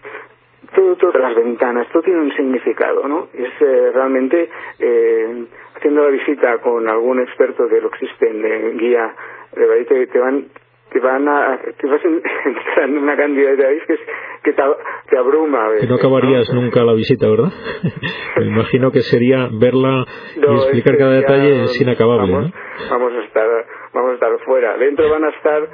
todo, 0.74 0.96
todas 0.96 1.20
las 1.20 1.34
ventanas, 1.34 1.88
todo 1.92 2.02
tiene 2.02 2.20
un 2.20 2.32
significado, 2.34 3.06
¿no? 3.06 3.28
Es 3.34 3.50
eh, 3.60 3.90
realmente, 3.92 4.48
eh, 4.78 5.44
haciendo 5.76 6.04
la 6.04 6.10
visita 6.10 6.58
con 6.58 6.88
algún 6.88 7.20
experto 7.20 7.68
que 7.68 7.80
lo 7.80 7.88
existe 7.88 8.30
en, 8.30 8.78
guía, 8.78 9.14
de 9.54 9.84
te, 9.84 10.06
te 10.06 10.18
van 10.18 10.46
te 10.90 11.00
van 11.00 11.26
a 11.28 11.58
te 11.80 11.86
vas 11.88 12.00
a 12.04 12.08
entrar 12.48 12.88
en 12.88 12.98
una 12.98 13.16
cantidad 13.16 13.50
de 13.50 13.56
detalles 13.56 13.82
que, 13.86 13.96
que 14.44 14.52
te, 14.52 15.18
abruma 15.18 15.70
que 15.80 15.86
no 15.86 15.96
acabarías 15.96 16.52
nunca 16.52 16.84
la 16.84 16.92
visita 16.92 17.28
verdad 17.28 17.52
me 18.36 18.46
imagino 18.46 18.92
que 18.92 19.00
sería 19.00 19.48
verla 19.50 20.04
y 20.36 20.54
explicar 20.54 20.96
cada 20.96 21.14
detalle 21.14 21.66
sin 21.68 21.88
inacabable 21.88 22.32
vamos, 22.32 22.52
vamos 22.90 23.12
a 23.12 23.24
estar 23.24 23.48
vamos 23.94 24.10
a 24.10 24.14
estar 24.14 24.38
fuera. 24.44 24.76
Dentro 24.76 25.08
van 25.08 25.24
a 25.24 25.28
estar 25.30 25.68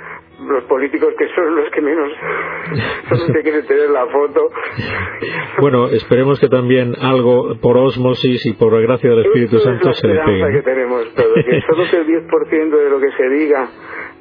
los 0.47 0.65
políticos 0.65 1.15
que 1.19 1.29
son 1.35 1.57
los 1.57 1.71
que 1.71 1.81
menos 1.81 2.13
que 3.33 3.43
quieren 3.43 3.67
tener 3.67 3.91
la 3.91 4.07
foto. 4.07 4.49
Bueno 5.61 5.89
esperemos 5.89 6.41
que 6.41 6.49
también 6.49 6.95
algo 7.01 7.57
por 7.61 7.77
osmosis 7.77 8.47
y 8.47 8.53
por 8.55 8.73
la 8.73 8.81
gracia 8.81 9.11
del 9.11 9.27
Espíritu 9.27 9.59
Santo 9.59 9.93
se 9.93 10.09
le 10.09 10.21
pegue 10.25 10.53
que 10.53 10.63
tenemos 10.63 11.15
todo 11.15 11.35
que 11.35 11.61
solo 11.63 11.85
que 11.91 11.97
el 11.97 12.07
10% 12.07 12.71
de 12.71 12.91
lo 12.91 13.01
que 13.01 13.11
se 13.13 13.29
diga 13.29 13.69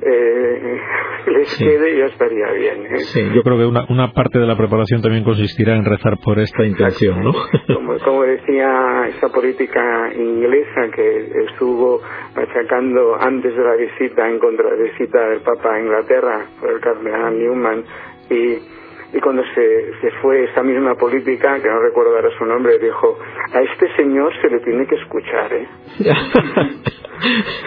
eh, 0.02 0.80
les 1.28 1.58
quede 1.58 1.98
ya 1.98 2.06
estaría 2.06 2.52
bien. 2.52 2.86
¿eh? 2.86 3.00
Sí, 3.00 3.22
yo 3.34 3.42
creo 3.44 3.58
que 3.58 3.66
una, 3.66 3.86
una 3.90 4.12
parte 4.12 4.40
de 4.40 4.46
la 4.46 4.56
preparación 4.56 5.02
también 5.02 5.24
consistirá 5.24 5.76
en 5.76 5.86
rezar 5.86 6.18
por 6.24 6.40
esta 6.40 6.66
intención, 6.66 7.24
¿no? 7.24 7.32
Como, 7.74 7.98
como 8.00 8.24
decía 8.24 9.08
esa 9.08 9.30
política 9.30 10.14
inglesa 10.14 10.90
que 10.96 11.32
estuvo 11.50 12.02
machacando 12.36 13.16
antes 13.20 13.56
de 13.56 13.64
la 13.64 13.76
visita, 13.76 14.28
en 14.30 14.40
contra 14.40 14.70
de 14.72 14.78
la 14.78 14.84
visita 14.84 15.30
del 15.30 15.42
Papa 15.42 15.76
a 15.76 15.80
Inglaterra, 15.80 16.46
por 16.60 16.72
el 16.72 16.80
cardenal 16.80 17.38
Newman, 17.38 17.84
y 18.30 18.80
y 19.12 19.20
cuando 19.22 19.44
se, 19.56 19.92
se 20.02 20.12
fue 20.22 20.44
esa 20.44 20.62
misma 20.62 20.94
política, 20.96 21.60
que 21.60 21.68
no 21.68 21.80
recuerdo 21.80 22.16
ahora 22.16 22.30
su 22.38 22.46
nombre, 22.46 22.78
dijo, 22.78 23.18
a 23.54 23.62
este 23.62 23.96
señor 23.96 24.32
se 24.40 24.50
le 24.50 24.60
tiene 24.60 24.86
que 24.86 24.96
escuchar, 24.96 25.52
¿eh? 25.54 25.68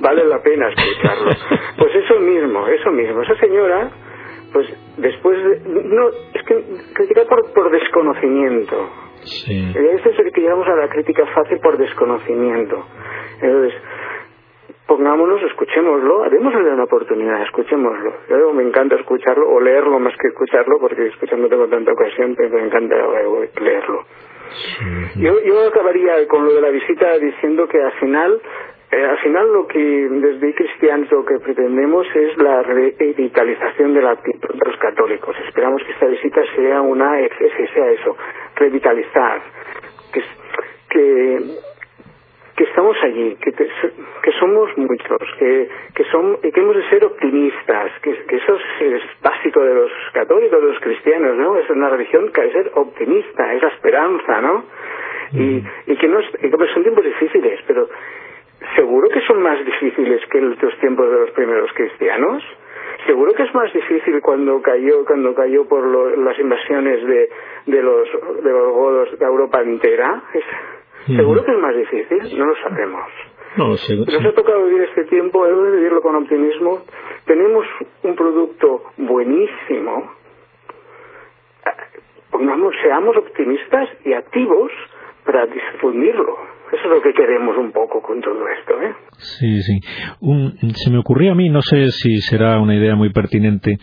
vale 0.00 0.24
la 0.24 0.42
pena 0.42 0.68
escucharlo. 0.68 1.30
Pues 1.78 1.94
eso 1.94 2.18
mismo, 2.18 2.66
eso 2.66 2.90
mismo. 2.90 3.22
Esa 3.22 3.36
señora, 3.36 3.88
pues 4.52 4.66
después 4.96 5.38
de... 5.44 5.60
No, 5.64 6.08
es 6.08 6.42
que 6.42 6.64
critica 6.92 7.22
por, 7.28 7.52
por 7.52 7.70
desconocimiento. 7.70 8.90
Sí. 9.22 9.72
Eso 9.76 10.10
es 10.10 10.32
que 10.34 10.40
llegamos 10.40 10.66
a 10.66 10.74
la 10.74 10.88
crítica 10.88 11.24
fácil 11.26 11.60
por 11.60 11.78
desconocimiento. 11.78 12.84
Entonces, 13.40 13.80
pongámonos, 14.88 15.42
escuchémoslo, 15.42 16.30
démosle 16.30 16.72
una 16.72 16.84
oportunidad, 16.84 17.42
escuchémoslo. 17.42 18.12
Yo 18.28 18.52
me 18.54 18.62
encanta 18.64 18.96
escucharlo 18.96 19.48
o 19.48 19.60
leerlo 19.60 20.00
más 20.00 20.14
que 20.16 20.28
escucharlo, 20.28 20.78
porque 20.80 21.06
escuchando 21.06 21.44
no 21.44 21.50
tengo 21.50 21.68
tanta 21.68 21.92
ocasión, 21.92 22.34
pero 22.34 22.50
me 22.56 22.64
encanta 22.64 22.96
leerlo. 23.60 24.04
Yo, 25.16 25.40
yo 25.44 25.68
acabaría 25.68 26.26
con 26.26 26.44
lo 26.44 26.54
de 26.54 26.62
la 26.62 26.70
visita 26.70 27.18
diciendo 27.18 27.68
que 27.68 27.80
al 27.80 27.92
final, 28.00 28.40
eh, 28.90 29.04
al 29.04 29.18
final 29.18 29.52
lo 29.52 29.66
que 29.66 29.78
desde 29.78 30.54
cristianos 30.54 31.10
lo 31.10 31.24
que 31.24 31.38
pretendemos 31.40 32.06
es 32.14 32.36
la 32.38 32.62
revitalización 32.62 33.94
de 33.94 34.02
la 34.02 34.12
actitud 34.12 34.54
de 34.54 34.70
los 34.70 34.78
católicos. 34.78 35.36
Esperamos 35.46 35.82
que 35.84 35.92
esta 35.92 36.06
visita 36.06 36.40
sea 36.56 36.80
una, 36.80 37.16
sea 37.18 37.90
eso, 37.90 38.16
revitalizar, 38.56 39.42
que, 40.12 40.22
que 40.88 41.58
que 42.58 42.64
estamos 42.64 42.96
allí, 43.04 43.36
que, 43.36 43.52
que 43.52 44.32
somos 44.40 44.76
muchos, 44.76 45.22
que, 45.38 45.68
que, 45.94 46.04
son, 46.10 46.38
que 46.40 46.60
hemos 46.60 46.74
de 46.74 46.88
ser 46.90 47.04
optimistas, 47.04 47.92
que, 48.02 48.12
que, 48.26 48.34
eso 48.34 48.58
es, 48.80 49.02
básico 49.22 49.62
de 49.62 49.74
los 49.74 49.92
católicos, 50.12 50.60
de 50.60 50.66
los 50.66 50.80
cristianos, 50.80 51.36
¿no? 51.36 51.56
Es 51.56 51.70
una 51.70 51.88
religión 51.88 52.32
que 52.32 52.40
hay 52.40 52.48
que 52.48 52.54
ser 52.54 52.72
optimista, 52.74 53.54
es 53.54 53.62
la 53.62 53.68
esperanza, 53.68 54.40
¿no? 54.40 54.64
Y, 55.34 55.62
y 55.86 55.96
que 55.98 56.08
no 56.08 56.18
y 56.20 56.50
que 56.50 56.74
son 56.74 56.82
tiempos 56.82 57.04
difíciles, 57.04 57.60
pero 57.68 57.88
seguro 58.76 59.08
que 59.08 59.20
son 59.22 59.42
más 59.42 59.64
difíciles 59.64 60.20
que 60.30 60.40
los 60.40 60.58
tiempos 60.80 61.10
de 61.10 61.18
los 61.20 61.30
primeros 61.30 61.72
cristianos. 61.72 62.42
Seguro 63.06 63.32
que 63.32 63.44
es 63.44 63.54
más 63.54 63.72
difícil 63.72 64.20
cuando 64.20 64.60
cayó 64.60 65.04
cuando 65.04 65.34
cayó 65.34 65.66
por 65.68 66.18
las 66.18 66.38
invasiones 66.38 67.06
de, 67.06 67.30
de 67.66 67.82
los 67.82 68.08
de 68.42 68.50
los 68.50 68.72
godos 68.72 69.18
de 69.18 69.24
Europa 69.24 69.62
entera. 69.62 70.22
Seguro 71.06 71.44
que 71.44 71.52
es 71.52 71.58
más 71.58 71.76
difícil, 71.76 72.38
no 72.38 72.46
lo 72.46 72.56
sabemos. 72.56 73.08
No, 73.56 73.68
Nos 73.68 74.26
ha 74.26 74.32
tocado 74.34 74.66
vivir 74.66 74.82
este 74.82 75.04
tiempo, 75.04 75.46
hemos 75.46 75.64
de 75.64 75.76
vivirlo 75.76 76.02
con 76.02 76.14
optimismo. 76.16 76.82
Tenemos 77.24 77.66
un 78.02 78.14
producto 78.14 78.84
buenísimo. 78.98 80.12
Pongamos, 82.30 82.74
seamos 82.82 83.16
optimistas 83.16 83.88
y 84.04 84.12
activos 84.12 84.70
para 85.24 85.46
difundirlo. 85.46 86.36
Eso 86.72 86.82
es 86.84 86.90
lo 86.90 87.00
que 87.00 87.12
queremos 87.12 87.56
un 87.56 87.72
poco 87.72 88.02
con 88.02 88.20
todo 88.20 88.46
esto. 88.48 88.82
¿eh? 88.82 88.94
Sí, 89.18 89.62
sí. 89.62 89.80
se 90.74 90.90
me 90.90 90.98
ocurrió 90.98 91.32
a 91.32 91.34
mí, 91.34 91.48
no 91.48 91.62
sé 91.62 91.90
si 91.90 92.20
será 92.20 92.58
una 92.60 92.74
idea 92.74 92.94
muy 92.94 93.10
pertinente, 93.10 93.78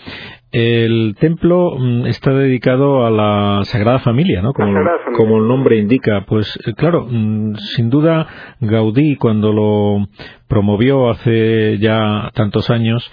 el 0.51 1.15
templo 1.19 1.75
mm, 1.77 2.05
está 2.05 2.31
dedicado 2.31 3.05
a 3.05 3.09
la 3.09 3.65
Sagrada 3.65 3.99
Familia, 3.99 4.41
¿no? 4.41 4.53
Como, 4.53 4.73
como 5.17 5.37
el 5.39 5.47
nombre 5.49 5.77
indica. 5.77 6.23
Pues 6.25 6.57
eh, 6.65 6.73
claro, 6.77 7.05
mm, 7.09 7.55
sin 7.75 7.89
duda 7.89 8.25
Gaudí 8.61 9.17
cuando 9.17 9.51
lo 9.51 10.07
promovió 10.47 11.09
hace 11.09 11.77
ya 11.79 12.31
tantos 12.33 12.69
años, 12.69 13.11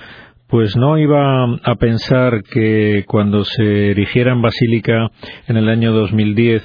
pues 0.49 0.77
no 0.77 0.99
iba 0.99 1.45
a 1.65 1.75
pensar 1.77 2.43
que 2.45 3.05
cuando 3.09 3.43
se 3.43 3.91
erigiera 3.91 4.33
en 4.33 4.43
Basílica 4.43 5.11
en 5.49 5.57
el 5.57 5.69
año 5.69 5.93
2010 5.93 6.63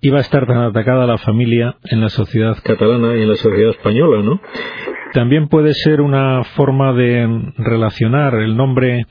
iba 0.00 0.18
a 0.18 0.22
estar 0.22 0.46
tan 0.46 0.58
atacada 0.58 1.06
la 1.06 1.18
familia 1.18 1.76
en 1.84 2.00
la 2.00 2.08
sociedad 2.08 2.56
catalana 2.62 3.16
y 3.16 3.22
en 3.22 3.28
la 3.28 3.36
sociedad 3.36 3.70
española, 3.70 4.22
¿no? 4.22 4.40
También 5.12 5.48
puede 5.48 5.74
ser 5.74 6.00
una 6.00 6.44
forma 6.44 6.92
de 6.92 7.52
relacionar 7.58 8.34
el 8.34 8.56
nombre 8.56 9.06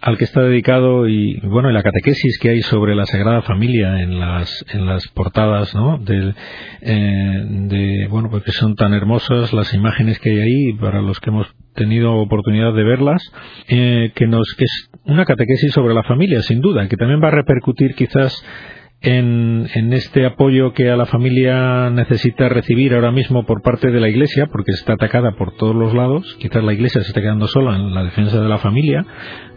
al 0.00 0.16
que 0.16 0.24
está 0.24 0.42
dedicado 0.42 1.08
y 1.08 1.38
bueno 1.40 1.70
y 1.70 1.74
la 1.74 1.82
catequesis 1.82 2.38
que 2.38 2.50
hay 2.50 2.62
sobre 2.62 2.94
la 2.94 3.06
Sagrada 3.06 3.42
Familia 3.42 4.00
en 4.00 4.18
las 4.18 4.64
en 4.72 4.86
las 4.86 5.06
portadas 5.08 5.74
¿no? 5.74 5.98
de, 5.98 6.34
eh, 6.80 7.44
de 7.44 8.06
bueno 8.08 8.30
porque 8.30 8.52
son 8.52 8.76
tan 8.76 8.94
hermosas 8.94 9.52
las 9.52 9.74
imágenes 9.74 10.18
que 10.18 10.30
hay 10.30 10.40
ahí 10.40 10.72
para 10.74 11.02
los 11.02 11.20
que 11.20 11.30
hemos 11.30 11.48
tenido 11.74 12.14
oportunidad 12.14 12.72
de 12.72 12.82
verlas 12.82 13.22
eh, 13.68 14.12
que 14.14 14.26
nos 14.26 14.54
que 14.56 14.64
es 14.64 14.90
una 15.04 15.26
catequesis 15.26 15.72
sobre 15.72 15.92
la 15.92 16.02
familia 16.02 16.40
sin 16.42 16.60
duda 16.60 16.88
que 16.88 16.96
también 16.96 17.20
va 17.22 17.28
a 17.28 17.32
repercutir 17.32 17.94
quizás 17.94 18.42
en, 19.02 19.66
en, 19.74 19.92
este 19.92 20.26
apoyo 20.26 20.72
que 20.72 20.90
a 20.90 20.96
la 20.96 21.06
familia 21.06 21.88
necesita 21.90 22.48
recibir 22.48 22.94
ahora 22.94 23.10
mismo 23.10 23.46
por 23.46 23.62
parte 23.62 23.90
de 23.90 24.00
la 24.00 24.08
Iglesia, 24.08 24.46
porque 24.52 24.72
está 24.72 24.94
atacada 24.94 25.32
por 25.32 25.56
todos 25.56 25.74
los 25.74 25.94
lados. 25.94 26.36
Quizás 26.38 26.62
la 26.62 26.74
Iglesia 26.74 27.00
se 27.02 27.08
está 27.08 27.20
quedando 27.20 27.46
sola 27.46 27.76
en 27.76 27.94
la 27.94 28.04
defensa 28.04 28.40
de 28.40 28.48
la 28.48 28.58
familia, 28.58 29.06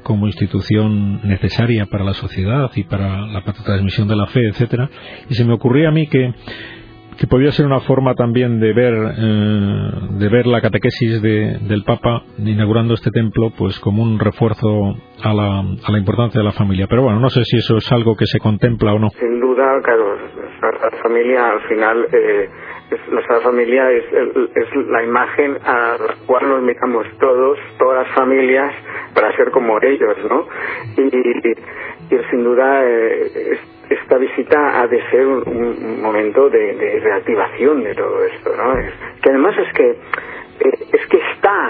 como 0.04 0.28
institución 0.28 1.28
necesaria 1.28 1.86
para 1.88 2.06
la 2.06 2.14
sociedad 2.14 2.72
y 2.76 2.84
para 2.84 3.28
la 3.28 3.44
transmisión 3.44 4.08
de 4.08 4.16
la 4.16 4.28
fe, 4.28 4.48
etcétera. 4.48 4.90
Y 5.30 5.36
se 5.36 5.44
me 5.44 5.54
ocurría 5.54 5.90
a 5.90 5.92
mí 5.92 6.08
que 6.08 6.34
que 7.18 7.28
podría 7.28 7.52
ser 7.52 7.66
una 7.66 7.80
forma 7.82 8.16
también 8.16 8.60
de 8.60 8.74
ver 8.74 8.94
eh, 8.94 9.92
de 10.20 10.30
ver 10.30 10.48
la 10.48 10.62
catequesis 10.62 11.22
de, 11.22 11.60
del 11.68 11.84
Papa 11.84 12.24
inaugurando 12.38 12.94
este 12.94 13.12
templo 13.12 13.52
pues 13.58 13.80
como 13.80 14.04
un 14.04 14.20
refuerzo 14.20 14.96
a 15.24 15.34
la, 15.34 15.60
a 15.60 15.92
la 15.92 15.98
importancia 15.98 16.40
de 16.40 16.46
la 16.46 16.52
familia 16.52 16.88
pero 16.90 17.04
bueno 17.04 17.20
no 17.20 17.30
sé 17.30 17.44
si 17.44 17.58
eso 17.58 17.78
es 17.78 17.92
algo 17.92 18.16
que 18.16 18.26
se 18.26 18.40
contempla 18.40 18.94
o 18.94 19.00
no 19.00 19.10
sin 19.10 19.40
duda 19.40 19.80
claro 19.84 20.18
la 20.62 21.02
familia 21.02 21.50
al 21.50 21.62
final 21.68 22.08
eh, 22.12 22.50
nuestra 23.12 23.42
familia 23.42 23.92
es, 23.92 24.06
es 24.56 24.76
la 24.88 25.04
imagen 25.04 25.58
a 25.64 25.98
la 25.98 26.16
cual 26.26 26.48
nos 26.48 26.62
miramos 26.62 27.06
todos, 27.20 27.58
todas 27.78 28.06
las 28.06 28.16
familias, 28.16 28.74
para 29.14 29.36
ser 29.36 29.52
como 29.52 29.80
ellos, 29.82 30.18
¿no? 30.30 30.48
Y, 30.98 31.18
y, 32.14 32.20
sin 32.30 32.44
duda 32.44 32.82
eh, 32.84 33.60
esta 33.94 34.18
visita 34.18 34.82
ha 34.82 34.88
de 34.88 35.02
ser 35.10 35.26
un, 35.26 36.02
momento 36.02 36.50
de, 36.50 37.00
reactivación 37.02 37.84
de 37.84 37.96
todo 37.96 38.24
esto, 38.26 38.56
¿no? 38.56 38.74
que 39.22 39.30
además 39.30 39.58
es 39.58 39.74
que 39.74 39.90
eh, 39.90 40.88
es 40.92 41.08
que 41.08 41.18
está. 41.18 41.70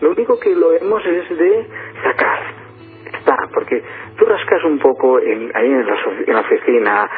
Lo 0.00 0.10
único 0.10 0.38
que 0.38 0.54
lo 0.54 0.72
hemos 0.72 1.04
es 1.06 1.28
de 1.36 1.66
sacar. 2.02 2.66
Está, 3.12 3.36
porque 3.52 3.82
tú 4.18 4.24
rascas 4.24 4.64
un 4.64 4.78
poco 4.78 5.18
en, 5.20 5.50
ahí 5.54 5.66
en 5.66 5.86
la, 5.86 5.96
en 6.26 6.34
la 6.34 6.40
oficina, 6.40 7.10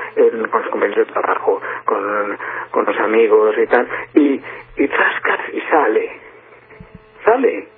con 0.50 0.62
los 0.62 0.71
compañeros 0.71 1.07
de 1.07 1.12
trabajo, 1.12 1.61
con, 1.85 2.38
con 2.71 2.85
los 2.85 2.99
amigos 2.99 3.57
y 3.59 3.66
tal, 3.66 3.88
y, 4.14 4.40
y 4.76 4.87
rascas 4.87 5.40
y 5.52 5.61
sale. 5.62 6.11
Sale. 7.25 7.78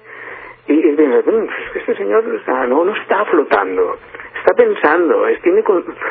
Y, 0.70 0.72
y 0.72 0.90
dices, 0.90 1.26
mm, 1.26 1.46
este 1.74 1.96
señor 1.96 2.24
no, 2.68 2.84
no 2.84 2.94
está 2.94 3.24
flotando 3.26 3.96
está 4.40 4.54
pensando, 4.54 5.26
es, 5.28 5.40
tiene, 5.42 5.62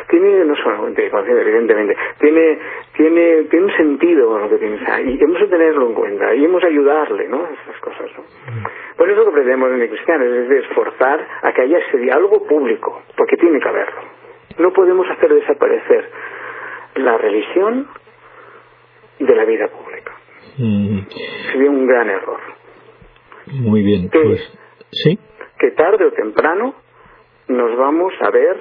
tiene 0.07 0.45
no 0.45 0.55
solamente 0.55 1.07
evidentemente, 1.07 1.95
tiene, 2.19 2.59
tiene, 2.95 3.43
tiene 3.43 3.65
un 3.65 3.71
sentido 3.75 4.39
lo 4.39 4.49
que 4.49 4.57
piensa 4.57 5.01
y 5.01 5.19
hemos 5.21 5.39
de 5.41 5.47
tenerlo 5.47 5.87
en 5.87 5.93
cuenta 5.93 6.35
y 6.35 6.45
hemos 6.45 6.61
de 6.61 6.67
ayudarle, 6.67 7.27
¿no? 7.27 7.47
Esas 7.47 7.81
cosas, 7.81 8.09
¿no? 8.17 8.23
Por 8.95 9.09
eso 9.09 9.19
lo 9.19 9.25
que 9.25 9.31
pretendemos 9.31 9.71
en 9.71 9.81
el 9.81 9.89
cristiano 9.89 10.25
es 10.25 10.49
de 10.49 10.59
esforzar 10.59 11.27
a 11.41 11.51
que 11.53 11.61
haya 11.61 11.79
ese 11.79 11.97
diálogo 11.97 12.45
público, 12.45 13.01
porque 13.15 13.37
tiene 13.37 13.59
que 13.59 13.67
haberlo. 13.67 14.01
No 14.57 14.73
podemos 14.73 15.09
hacer 15.09 15.33
desaparecer 15.33 16.09
la 16.95 17.17
religión 17.17 17.87
de 19.19 19.35
la 19.35 19.45
vida 19.45 19.67
pública. 19.67 20.13
Mm. 20.57 20.99
Sería 21.51 21.69
un 21.69 21.87
gran 21.87 22.09
error. 22.09 22.58
Muy 23.51 23.81
bien, 23.83 24.09
pues 24.09 24.41
sí. 24.91 25.17
Que 25.57 25.71
tarde 25.71 26.05
o 26.05 26.11
temprano 26.11 26.75
nos 27.47 27.77
vamos 27.77 28.13
a 28.21 28.29
ver 28.29 28.57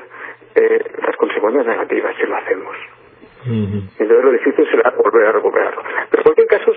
eh, 0.54 0.78
las 1.06 1.16
consecuencias 1.16 1.66
negativas 1.66 2.16
si 2.16 2.26
lo 2.26 2.36
hacemos. 2.36 2.76
Entonces 3.46 4.24
lo 4.24 4.32
difícil 4.32 4.66
será 4.70 4.90
volver 4.90 5.26
a 5.26 5.32
recuperarlo. 5.32 5.82
Pero 6.10 6.20
en 6.20 6.24
cualquier 6.24 6.46
caso, 6.48 6.72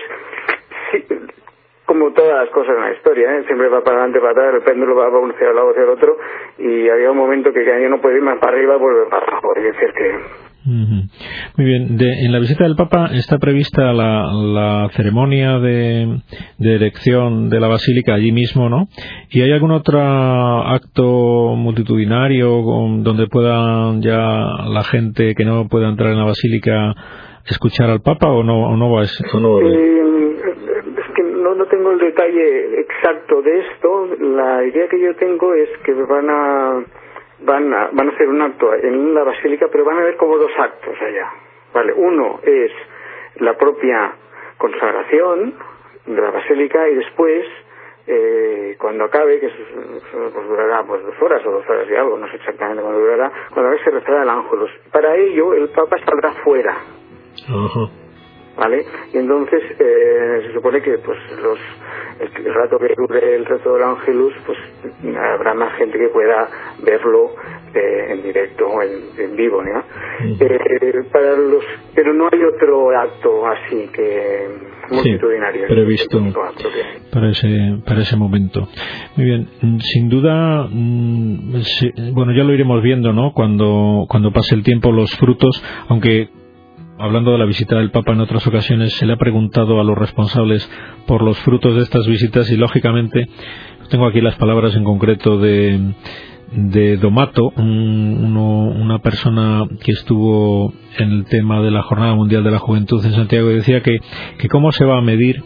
como 1.86 2.12
todas 2.12 2.44
las 2.44 2.50
cosas 2.50 2.76
en 2.76 2.82
la 2.82 2.92
historia, 2.92 3.36
¿eh? 3.36 3.44
siempre 3.44 3.68
va 3.68 3.82
para 3.82 3.98
adelante, 3.98 4.20
para 4.20 4.32
atrás, 4.32 4.54
el 4.54 4.62
péndulo 4.62 4.94
va 4.94 5.06
para 5.06 5.18
un 5.18 5.34
lado 5.54 5.70
hacia 5.70 5.82
el 5.82 5.88
otro, 5.88 6.16
y 6.58 6.88
había 6.88 7.10
un 7.10 7.16
momento 7.16 7.52
que 7.52 7.64
cada 7.64 7.76
año 7.76 7.90
no 7.90 8.00
puede 8.00 8.16
ir 8.16 8.22
más 8.22 8.38
para 8.38 8.56
arriba, 8.56 8.76
vuelve 8.76 9.06
para 9.10 9.26
abajo. 9.26 9.54
Es 9.56 9.64
decir, 9.64 9.92
que 9.92 10.51
Muy 10.64 11.66
bien. 11.66 11.98
en 12.00 12.32
la 12.32 12.38
visita 12.38 12.64
del 12.64 12.76
Papa 12.76 13.10
está 13.12 13.38
prevista 13.38 13.92
la, 13.92 14.88
ceremonia 14.94 15.58
de, 15.58 16.20
elección 16.60 17.50
de 17.50 17.60
la 17.60 17.68
Basílica 17.68 18.14
allí 18.14 18.32
mismo, 18.32 18.68
¿no? 18.68 18.88
¿Y 19.30 19.42
hay 19.42 19.52
algún 19.52 19.72
otro 19.72 20.00
acto 20.00 21.54
multitudinario 21.56 22.62
donde 23.02 23.26
pueda 23.26 23.92
ya 23.98 24.16
la 24.68 24.84
gente 24.84 25.34
que 25.34 25.44
no 25.44 25.68
pueda 25.68 25.88
entrar 25.88 26.12
en 26.12 26.18
la 26.18 26.24
Basílica 26.24 26.94
escuchar 27.46 27.90
al 27.90 28.00
Papa 28.00 28.30
o 28.30 28.42
no, 28.44 28.68
o 28.68 28.76
no 28.76 28.90
va 28.90 29.02
a 29.02 29.06
ser? 29.06 29.26
Eh, 29.26 30.32
es 30.96 31.14
que 31.16 31.22
no, 31.24 31.54
no 31.56 31.66
tengo 31.66 31.90
el 31.90 31.98
detalle 31.98 32.80
exacto 32.80 33.42
de 33.42 33.60
esto. 33.60 34.06
La 34.36 34.64
idea 34.64 34.88
que 34.88 35.00
yo 35.00 35.14
tengo 35.16 35.54
es 35.54 35.68
que 35.84 35.92
van 35.92 36.30
a 36.30 36.84
van 37.44 37.72
a, 37.74 37.90
van 37.92 38.08
a 38.08 38.12
hacer 38.12 38.28
un 38.28 38.40
acto 38.40 38.74
en 38.74 39.14
la 39.14 39.24
basílica, 39.24 39.66
pero 39.70 39.84
van 39.84 39.98
a 39.98 40.00
haber 40.00 40.16
como 40.16 40.38
dos 40.38 40.50
actos 40.58 40.94
allá. 41.00 41.30
Vale, 41.72 41.92
uno 41.94 42.40
es 42.42 42.70
la 43.36 43.56
propia 43.56 44.12
consagración 44.58 45.54
de 46.06 46.20
la 46.20 46.30
basílica 46.30 46.88
y 46.88 46.94
después, 46.96 47.46
eh, 48.06 48.76
cuando 48.78 49.04
acabe, 49.04 49.40
que 49.40 49.48
pues 49.48 50.48
durará 50.48 50.84
pues 50.84 51.02
dos 51.02 51.14
horas 51.20 51.44
o 51.46 51.50
dos 51.50 51.68
horas 51.68 51.86
y 51.90 51.94
algo, 51.94 52.18
no 52.18 52.28
sé 52.28 52.36
exactamente 52.36 52.82
cuándo 52.82 53.00
durará, 53.00 53.32
cuando 53.52 53.70
acabe 53.70 53.84
se 53.84 53.90
rezará 53.90 54.22
el 54.22 54.28
ángelus. 54.28 54.70
Para 54.92 55.16
ello, 55.16 55.54
el 55.54 55.68
Papa 55.70 55.96
saldrá 56.04 56.32
fuera. 56.44 56.76
¿Vale? 58.54 58.84
Y 59.14 59.18
entonces 59.18 59.62
eh, 59.78 60.42
se 60.46 60.52
supone 60.52 60.82
que 60.82 60.98
pues 60.98 61.18
los 61.42 61.58
el, 62.22 62.54
rato 62.54 62.78
que 62.78 62.94
dure 62.96 63.36
el 63.36 63.44
resto 63.44 63.74
del 63.74 63.82
Ángelus, 63.82 64.34
pues 64.46 64.58
habrá 65.16 65.54
más 65.54 65.74
gente 65.76 65.98
que 65.98 66.08
pueda 66.08 66.48
verlo 66.84 67.30
eh, 67.74 68.12
en 68.12 68.22
directo 68.22 68.66
o 68.66 68.82
en, 68.82 69.36
vivo, 69.36 69.62
¿no? 69.62 69.82
Eh, 70.40 70.92
para 71.10 71.36
los, 71.36 71.64
pero 71.94 72.12
no 72.12 72.28
hay 72.30 72.40
otro 72.42 72.90
acto 72.90 73.46
así 73.46 73.88
que 73.92 74.46
multitudinario. 74.90 75.66
previsto 75.68 76.22
para 77.10 77.30
ese, 77.30 77.78
para 77.86 78.02
ese 78.02 78.16
momento. 78.16 78.68
Muy 79.16 79.26
bien, 79.26 79.48
sin 79.80 80.08
duda, 80.08 80.68
mm, 80.70 81.62
bueno, 82.12 82.32
ya 82.32 82.44
lo 82.44 82.52
iremos 82.52 82.82
viendo, 82.82 83.12
¿no? 83.12 83.32
Cuando, 83.32 84.06
cuando 84.08 84.32
pase 84.32 84.54
el 84.54 84.62
tiempo, 84.62 84.92
los 84.92 85.10
frutos, 85.16 85.62
aunque 85.88 86.28
hablando 86.98 87.32
de 87.32 87.38
la 87.38 87.46
visita 87.46 87.76
del 87.76 87.90
Papa 87.90 88.12
en 88.12 88.20
otras 88.20 88.46
ocasiones, 88.46 88.92
se 88.94 89.06
le 89.06 89.14
ha 89.14 89.16
preguntado 89.16 89.80
a 89.80 89.84
los 89.84 89.96
responsables 89.96 90.70
por 91.06 91.22
los 91.22 91.38
frutos 91.40 91.74
de 91.74 91.82
estas 91.82 92.06
visitas 92.06 92.50
y, 92.50 92.56
lógicamente, 92.56 93.28
tengo 93.90 94.06
aquí 94.06 94.20
las 94.20 94.36
palabras 94.36 94.76
en 94.76 94.84
concreto 94.84 95.38
de, 95.38 95.80
de 96.54 96.96
Domato, 96.96 97.52
una 97.56 98.98
persona 98.98 99.64
que 99.82 99.92
estuvo 99.92 100.72
en 100.98 101.10
el 101.10 101.24
tema 101.24 101.62
de 101.62 101.70
la 101.70 101.82
Jornada 101.82 102.14
Mundial 102.14 102.44
de 102.44 102.50
la 102.50 102.58
Juventud 102.58 103.04
en 103.04 103.12
Santiago 103.12 103.50
y 103.50 103.54
decía 103.54 103.82
que, 103.82 103.98
que 104.38 104.48
cómo 104.48 104.72
se 104.72 104.84
va 104.84 104.98
a 104.98 105.02
medir 105.02 105.42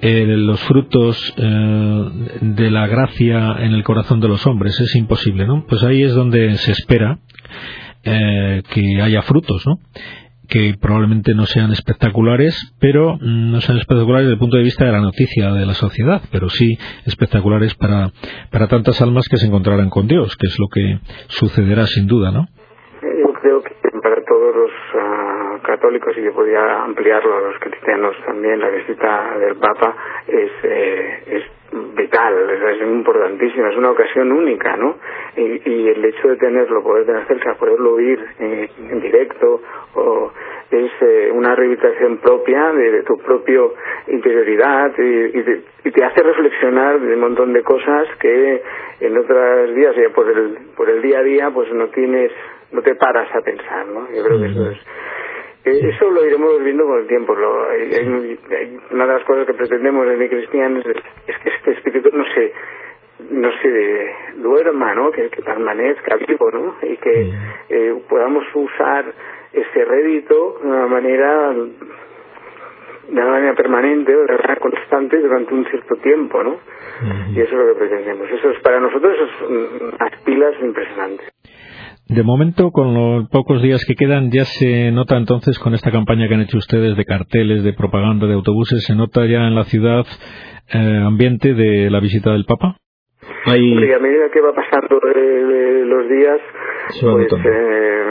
eh, 0.00 0.24
los 0.26 0.60
frutos 0.60 1.34
eh, 1.36 2.04
de 2.40 2.70
la 2.70 2.86
gracia 2.86 3.56
en 3.58 3.72
el 3.72 3.82
corazón 3.82 4.20
de 4.20 4.28
los 4.28 4.46
hombres. 4.46 4.78
Es 4.80 4.94
imposible, 4.94 5.46
¿no? 5.46 5.64
Pues 5.68 5.82
ahí 5.82 6.02
es 6.02 6.14
donde 6.14 6.56
se 6.56 6.72
espera 6.72 7.18
eh, 8.04 8.62
que 8.72 9.02
haya 9.02 9.22
frutos, 9.22 9.66
¿no? 9.66 9.80
Que 10.48 10.74
probablemente 10.80 11.34
no 11.34 11.46
sean 11.46 11.72
espectaculares, 11.72 12.74
pero 12.80 13.14
mm, 13.14 13.52
no 13.52 13.60
sean 13.60 13.78
espectaculares 13.78 14.26
desde 14.26 14.34
el 14.34 14.38
punto 14.38 14.56
de 14.56 14.62
vista 14.62 14.84
de 14.84 14.92
la 14.92 15.00
noticia 15.00 15.52
de 15.52 15.66
la 15.66 15.74
sociedad, 15.74 16.22
pero 16.32 16.48
sí 16.48 16.78
espectaculares 17.06 17.74
para, 17.74 18.10
para 18.50 18.68
tantas 18.68 19.00
almas 19.02 19.28
que 19.28 19.36
se 19.36 19.46
encontrarán 19.46 19.90
con 19.90 20.06
Dios, 20.06 20.36
que 20.36 20.46
es 20.46 20.56
lo 20.58 20.68
que 20.72 20.98
sucederá 21.28 21.86
sin 21.86 22.06
duda, 22.06 22.32
¿no? 22.32 22.46
Yo 23.02 23.32
creo 23.40 23.62
que 23.62 23.74
para 24.02 24.16
todos 24.24 24.56
los 24.56 24.70
ah, 24.94 25.58
católicos, 25.64 26.14
y 26.16 26.24
yo 26.24 26.32
podría 26.32 26.82
ampliarlo 26.84 27.36
a 27.36 27.40
los 27.52 27.60
cristianos 27.60 28.16
también, 28.26 28.58
la 28.58 28.70
visita 28.70 29.38
del 29.38 29.56
Papa 29.56 29.94
es, 30.26 30.50
eh, 30.64 31.22
es 31.26 31.57
vital, 31.72 32.50
es, 32.50 32.80
importantísima, 32.80 33.70
es 33.70 33.76
una 33.76 33.90
ocasión 33.90 34.32
única, 34.32 34.76
¿no? 34.76 34.96
Y, 35.36 35.88
el 35.88 36.04
hecho 36.04 36.28
de 36.28 36.36
tenerlo, 36.36 36.82
poder 36.82 37.06
tener 37.06 37.26
cerca, 37.26 37.54
poderlo 37.54 37.94
oír 37.94 38.18
en, 38.38 39.00
directo, 39.00 39.60
o 39.94 40.32
es 40.70 40.90
eh, 41.00 41.30
una 41.32 41.54
rehabilitación 41.54 42.18
propia 42.18 42.72
de, 42.72 43.02
tu 43.02 43.18
propio 43.18 43.74
interioridad 44.06 44.92
y, 44.98 45.90
te, 45.90 46.04
hace 46.04 46.22
reflexionar 46.22 47.00
de 47.00 47.14
un 47.14 47.20
montón 47.20 47.52
de 47.52 47.62
cosas 47.62 48.06
que 48.20 48.62
en 49.00 49.16
otros 49.16 49.74
días, 49.74 49.94
ya 49.96 50.10
por 50.14 50.28
el, 50.28 50.58
por 50.76 50.88
el 50.88 51.02
día 51.02 51.18
a 51.18 51.22
día, 51.22 51.50
pues 51.50 51.72
no 51.72 51.88
tienes, 51.88 52.32
no 52.72 52.82
te 52.82 52.94
paras 52.94 53.34
a 53.34 53.40
pensar, 53.40 53.86
¿no? 53.86 54.08
Yo 54.14 54.24
creo 54.24 54.40
que 54.40 54.46
eso 54.46 54.70
es 54.70 54.78
eso 55.70 56.10
lo 56.10 56.24
iremos 56.24 56.62
viendo 56.62 56.86
con 56.86 57.00
el 57.00 57.06
tiempo. 57.06 57.32
una 57.32 59.06
de 59.06 59.12
las 59.12 59.24
cosas 59.24 59.46
que 59.46 59.54
pretendemos 59.54 60.06
en 60.06 60.18
mi 60.18 60.28
cristianos 60.28 60.84
es, 60.86 61.38
que 61.38 61.50
este 61.50 61.72
espíritu 61.72 62.10
no 62.12 62.24
se 62.34 62.52
no 63.30 63.50
se 63.60 64.14
duerma, 64.36 64.94
¿no? 64.94 65.10
Que, 65.10 65.28
permanezca 65.44 66.16
vivo, 66.16 66.50
¿no? 66.52 66.76
Y 66.82 66.96
que 66.98 67.32
eh, 67.68 67.94
podamos 68.08 68.44
usar 68.54 69.12
ese 69.52 69.84
rédito 69.84 70.58
de 70.62 70.68
una 70.68 70.86
manera 70.86 71.52
de 71.52 73.14
una 73.14 73.30
manera 73.30 73.54
permanente 73.54 74.14
o 74.14 74.20
de 74.20 74.32
manera 74.32 74.56
constante 74.56 75.18
durante 75.18 75.54
un 75.54 75.64
cierto 75.66 75.96
tiempo, 75.96 76.42
¿no? 76.42 76.58
Y 77.34 77.40
eso 77.40 77.52
es 77.52 77.58
lo 77.58 77.66
que 77.72 77.78
pretendemos. 77.78 78.30
Eso 78.30 78.50
es 78.50 78.60
para 78.60 78.80
nosotros 78.80 79.16
es 79.18 79.48
unas 79.48 80.22
pilas 80.24 80.54
impresionantes. 80.60 81.28
De 82.08 82.22
momento, 82.22 82.70
con 82.70 82.94
los 82.94 83.28
pocos 83.28 83.60
días 83.60 83.84
que 83.86 83.94
quedan, 83.94 84.30
ya 84.30 84.46
se 84.46 84.90
nota 84.92 85.18
entonces 85.18 85.58
con 85.58 85.74
esta 85.74 85.90
campaña 85.90 86.26
que 86.26 86.34
han 86.34 86.40
hecho 86.40 86.56
ustedes 86.56 86.96
de 86.96 87.04
carteles, 87.04 87.62
de 87.64 87.74
propaganda, 87.74 88.26
de 88.26 88.32
autobuses, 88.32 88.82
se 88.84 88.94
nota 88.94 89.26
ya 89.26 89.46
en 89.46 89.54
la 89.54 89.64
ciudad 89.64 90.06
eh, 90.72 91.02
ambiente 91.04 91.52
de 91.52 91.90
la 91.90 92.00
visita 92.00 92.32
del 92.32 92.46
Papa. 92.46 92.78
Hay... 93.44 93.74
a 93.92 93.98
medida 93.98 94.30
que 94.32 94.40
va 94.40 94.54
pasando 94.54 95.00
los 95.84 96.08
días, 96.08 96.40
pues, 96.98 97.28
eh, 97.44 98.02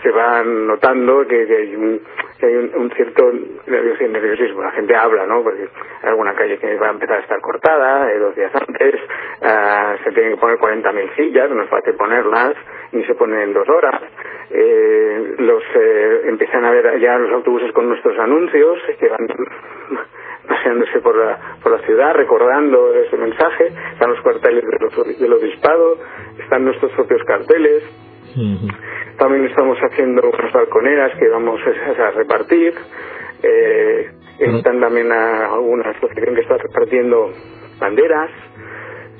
se 0.00 0.10
va 0.12 0.44
notando 0.44 1.26
que, 1.26 1.36
hay, 1.36 1.74
un, 1.74 2.00
hay 2.46 2.54
un, 2.54 2.90
cierto 2.92 3.32
nerviosismo. 3.66 4.62
La 4.62 4.70
gente 4.72 4.94
habla, 4.94 5.26
¿no? 5.26 5.42
Porque 5.42 5.68
hay 6.02 6.08
alguna 6.08 6.34
calle 6.34 6.58
que 6.58 6.76
va 6.76 6.88
a 6.88 6.92
empezar 6.92 7.18
a 7.18 7.22
estar 7.22 7.40
cortada 7.40 8.12
eh, 8.12 8.18
dos 8.18 8.34
días 8.34 8.52
antes, 8.54 8.94
ah, 9.42 9.96
se 10.04 10.12
tienen 10.12 10.34
que 10.34 10.40
poner 10.40 10.58
40.000 10.58 11.16
sillas, 11.16 11.50
no 11.50 11.62
es 11.62 11.68
fácil 11.68 11.94
ponerlas, 11.94 12.54
ni 12.92 13.04
se 13.04 13.14
ponen 13.14 13.40
en 13.40 13.52
dos 13.52 13.68
horas. 13.68 14.02
Eh, 14.50 15.34
los 15.38 15.62
eh, 15.74 16.20
empiezan 16.26 16.64
a 16.64 16.70
ver 16.70 16.98
ya 17.00 17.18
los 17.18 17.32
autobuses 17.32 17.72
con 17.72 17.88
nuestros 17.88 18.18
anuncios 18.18 18.78
que 18.98 19.08
van 19.08 19.26
paseándose 20.48 21.00
por 21.00 21.16
la, 21.16 21.38
por 21.62 21.72
la 21.72 21.78
ciudad, 21.86 22.14
recordando 22.14 22.94
ese 22.94 23.16
mensaje. 23.16 23.72
Están 23.92 24.10
los 24.10 24.20
cuarteles 24.22 24.64
del 25.18 25.32
obispado, 25.32 25.98
están 26.38 26.64
nuestros 26.64 26.92
propios 26.92 27.22
carteles. 27.24 28.07
También 29.18 29.46
estamos 29.46 29.78
haciendo 29.78 30.22
unas 30.30 30.52
balconeras 30.52 31.12
que 31.18 31.28
vamos 31.28 31.60
a, 31.62 32.10
repartir. 32.12 32.74
Eh, 33.42 34.10
están 34.38 34.80
también 34.80 35.10
alguna 35.10 35.90
asociación 35.90 36.34
que 36.34 36.42
está 36.42 36.56
repartiendo 36.58 37.32
banderas. 37.78 38.30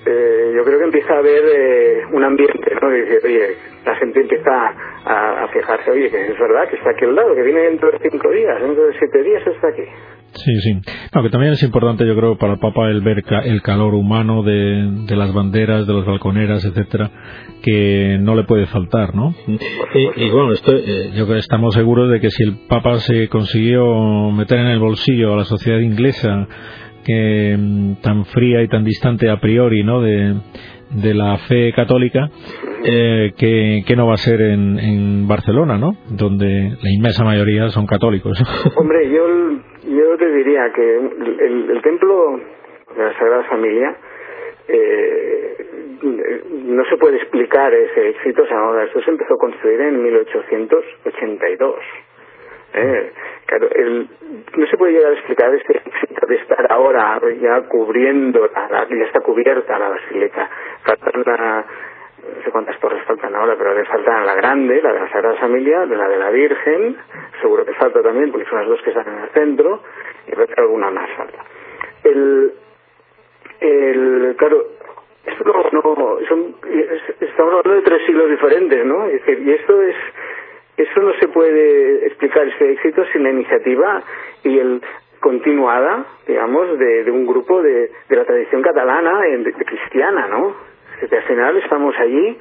Eh, 0.06 0.52
yo 0.54 0.64
creo 0.64 0.78
que 0.78 0.84
empieza 0.84 1.14
a 1.14 1.18
haber 1.18 1.42
eh, 1.44 2.02
un 2.12 2.24
ambiente, 2.24 2.74
¿no? 2.80 2.88
Oye, 2.88 3.56
la 3.84 3.96
gente 3.96 4.20
empieza 4.20 4.74
a, 5.04 5.48
fijarse, 5.48 5.90
oye, 5.90 6.10
que 6.10 6.26
es 6.26 6.38
verdad 6.38 6.68
que 6.68 6.76
está 6.76 6.90
aquí 6.90 7.04
al 7.04 7.14
lado, 7.14 7.34
que 7.34 7.42
viene 7.42 7.62
dentro 7.62 7.90
de 7.90 7.98
cinco 7.98 8.30
días, 8.30 8.60
dentro 8.60 8.86
de 8.86 8.98
siete 8.98 9.22
días 9.22 9.46
está 9.46 9.68
aquí. 9.68 9.84
Sí, 10.34 10.60
sí. 10.60 10.80
No, 11.14 11.22
que 11.22 11.30
también 11.30 11.52
es 11.54 11.62
importante, 11.62 12.06
yo 12.06 12.14
creo, 12.14 12.38
para 12.38 12.54
el 12.54 12.58
Papa 12.60 12.88
el 12.90 13.00
ver 13.00 13.24
el 13.44 13.62
calor 13.62 13.94
humano 13.94 14.42
de, 14.42 15.04
de 15.06 15.16
las 15.16 15.32
banderas, 15.32 15.86
de 15.86 15.94
las 15.94 16.04
balconeras, 16.04 16.64
etcétera, 16.64 17.10
que 17.62 18.18
no 18.20 18.34
le 18.34 18.44
puede 18.44 18.66
faltar, 18.66 19.14
¿no? 19.14 19.34
Y, 19.46 20.30
bueno, 20.30 20.52
esto, 20.52 20.72
eh, 20.76 21.10
yo 21.14 21.24
creo 21.24 21.36
que 21.36 21.40
estamos 21.40 21.74
seguros 21.74 22.10
de 22.10 22.20
que 22.20 22.30
si 22.30 22.42
el 22.44 22.56
Papa 22.68 22.98
se 22.98 23.28
consiguió 23.28 24.30
meter 24.30 24.58
en 24.58 24.68
el 24.68 24.78
bolsillo 24.78 25.34
a 25.34 25.38
la 25.38 25.44
sociedad 25.44 25.80
inglesa, 25.80 26.46
que 27.04 27.56
mm, 27.58 27.94
tan 28.02 28.24
fría 28.26 28.62
y 28.62 28.68
tan 28.68 28.84
distante 28.84 29.30
a 29.30 29.40
priori, 29.40 29.82
¿no? 29.82 30.02
De, 30.02 30.34
de 30.90 31.14
la 31.14 31.36
fe 31.38 31.72
católica, 31.72 32.30
eh, 32.84 33.32
que, 33.36 33.96
no 33.96 34.06
va 34.06 34.14
a 34.14 34.18
ser 34.18 34.40
en, 34.40 34.78
en 34.78 35.28
Barcelona, 35.28 35.78
¿no? 35.78 35.96
Donde 36.10 36.76
la 36.80 36.90
inmensa 36.90 37.24
mayoría 37.24 37.68
son 37.70 37.86
católicos. 37.86 38.38
Hombre, 38.76 39.10
yo, 39.10 39.47
te 40.28 40.34
diría 40.34 40.72
que 40.72 40.96
el, 40.96 41.70
el 41.70 41.82
templo 41.82 42.38
de 42.94 43.02
la 43.02 43.18
Sagrada 43.18 43.44
Familia 43.44 43.96
eh, 44.68 45.56
no 46.02 46.84
se 46.84 46.96
puede 46.98 47.16
explicar 47.16 47.72
ese 47.72 48.10
éxito. 48.10 48.42
O 48.42 48.46
sea, 48.46 48.84
esto 48.84 49.00
se 49.02 49.10
empezó 49.10 49.34
a 49.34 49.38
construir 49.38 49.80
en 49.80 50.02
1882. 50.02 51.76
Eh, 52.74 53.12
claro, 53.46 53.68
el, 53.74 54.08
no 54.56 54.66
se 54.66 54.76
puede 54.76 54.92
llegar 54.92 55.12
a 55.12 55.14
explicar 55.14 55.54
este 55.54 55.78
éxito 55.78 56.26
de 56.26 56.36
estar 56.36 56.70
ahora 56.70 57.18
ya 57.40 57.62
cubriendo, 57.62 58.50
la, 58.54 58.86
ya 58.88 59.04
está 59.06 59.20
cubierta 59.20 59.78
la 59.78 59.88
basílica. 59.88 60.50
Faltan 60.82 61.64
no 62.36 62.42
sé 62.44 62.50
cuántas 62.50 62.78
torres 62.78 63.02
faltan 63.04 63.34
ahora, 63.34 63.54
pero 63.56 63.74
le 63.74 63.86
falta 63.86 64.22
la 64.22 64.34
grande, 64.34 64.82
la 64.82 64.92
de 64.92 65.00
la 65.00 65.10
Sagrada 65.10 65.36
Familia, 65.36 65.86
la 65.86 66.08
de 66.08 66.18
la 66.18 66.30
Virgen, 66.30 66.96
seguro 67.40 67.64
que 67.64 67.72
falta 67.74 68.02
también, 68.02 68.30
porque 68.30 68.48
son 68.50 68.58
las 68.58 68.68
dos 68.68 68.82
que 68.82 68.90
están 68.90 69.08
en 69.08 69.22
el 69.22 69.28
centro, 69.30 69.82
y 70.28 70.60
alguna 70.60 70.90
más 70.90 71.10
falta. 71.16 71.44
El, 72.04 72.52
el, 73.60 74.34
claro, 74.36 74.64
esto 75.26 75.44
no, 75.72 76.18
son, 76.28 76.54
estamos 77.20 77.54
hablando 77.54 77.74
de 77.74 77.82
tres 77.82 78.06
siglos 78.06 78.30
diferentes, 78.30 78.84
¿no? 78.84 79.08
y 79.10 79.50
esto 79.50 79.82
es, 79.82 79.96
eso 80.76 81.00
no 81.00 81.12
se 81.14 81.28
puede 81.28 82.06
explicar 82.06 82.46
ese 82.46 82.72
éxito 82.72 83.04
sin 83.12 83.24
la 83.24 83.30
iniciativa 83.30 84.02
y 84.44 84.58
el 84.58 84.80
continuada, 85.20 86.04
digamos, 86.26 86.78
de, 86.78 87.10
un 87.10 87.26
grupo 87.26 87.62
de, 87.62 87.90
de, 88.08 88.16
la 88.16 88.24
tradición 88.24 88.62
catalana, 88.62 89.20
de, 89.20 89.52
cristiana, 89.52 90.28
¿no? 90.28 90.54
Que 91.08 91.16
al 91.16 91.22
final 91.24 91.56
estamos 91.58 91.94
allí 91.98 92.38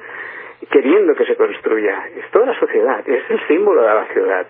queriendo 0.70 1.14
que 1.14 1.24
se 1.24 1.36
construya. 1.36 2.08
Es 2.16 2.30
toda 2.30 2.46
la 2.46 2.58
sociedad, 2.58 3.08
es 3.08 3.30
el 3.30 3.46
símbolo 3.46 3.82
de 3.82 3.88
la 3.88 4.04
ciudad. 4.06 4.46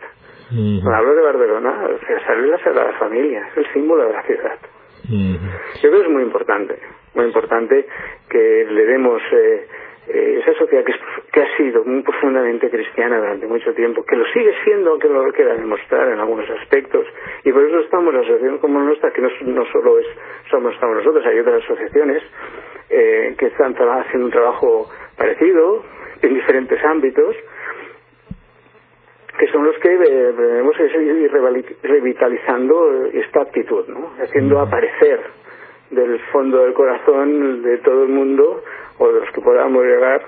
Cuando 0.51 0.95
hablo 0.95 1.15
de 1.15 1.23
Barcelona, 1.23 1.89
sale 2.27 2.47
la 2.47 2.59
Sagrada 2.59 2.93
Familia, 2.99 3.49
es 3.51 3.59
el 3.59 3.73
símbolo 3.73 4.07
de 4.07 4.13
la 4.13 4.23
ciudad. 4.23 4.59
Yo 5.11 5.91
creo 5.91 6.01
que 6.01 6.07
es 6.07 6.13
muy 6.13 6.23
importante, 6.23 6.79
muy 7.15 7.27
importante 7.27 7.87
que 8.29 8.67
le 8.71 8.85
demos 8.87 9.21
eh, 9.33 9.67
eh, 10.09 10.41
esa 10.41 10.55
sociedad 10.59 10.85
que, 10.85 10.95
que, 11.33 11.43
ha 11.43 11.57
sido 11.57 11.85
muy 11.85 12.03
profundamente 12.03 12.71
cristiana 12.71 13.19
durante 13.19 13.47
mucho 13.47 13.75
tiempo, 13.75 14.05
que 14.05 14.17
lo 14.17 14.25
sigue 14.33 14.55
siendo, 14.65 14.91
aunque 14.91 15.09
lo 15.09 15.31
quiera 15.33 15.55
demostrar 15.55 16.09
en 16.09 16.19
algunos 16.19 16.49
aspectos, 16.49 17.07
y 17.45 17.53
por 17.53 17.63
eso 17.65 17.81
estamos 17.81 18.15
en 18.15 18.21
asociación 18.21 18.59
como 18.59 18.81
nuestra, 18.81 19.13
que 19.13 19.21
no, 19.21 19.29
no 19.43 19.65
solo 19.73 19.99
es, 19.99 20.07
somos 20.51 20.75
estamos 20.75 20.97
nosotros, 20.97 21.25
hay 21.27 21.39
otras 21.41 21.63
asociaciones 21.63 22.23
eh, 22.91 23.35
que 23.39 23.47
están 23.47 23.75
haciendo 23.75 24.27
un 24.27 24.33
trabajo 24.33 24.89
parecido 25.17 25.85
en 26.23 26.35
diferentes 26.35 26.83
ámbitos, 26.85 27.37
que 29.39 29.47
son 29.53 29.65
los 29.65 29.77
que 29.79 29.89
debemos 29.89 30.75
ir 30.81 31.31
revitalizando 31.83 33.07
esta 33.13 33.43
actitud, 33.43 33.87
¿no? 33.89 34.11
haciendo 34.21 34.61
aparecer 34.61 35.21
del 35.91 36.19
fondo 36.33 36.65
del 36.65 36.75
corazón 36.75 37.63
de 37.63 37.79
todo 37.79 38.03
el 38.05 38.11
mundo 38.11 38.63
o 38.99 39.07
de 39.07 39.21
los 39.21 39.31
que 39.31 39.41
podamos 39.41 39.83
llegar 39.85 40.23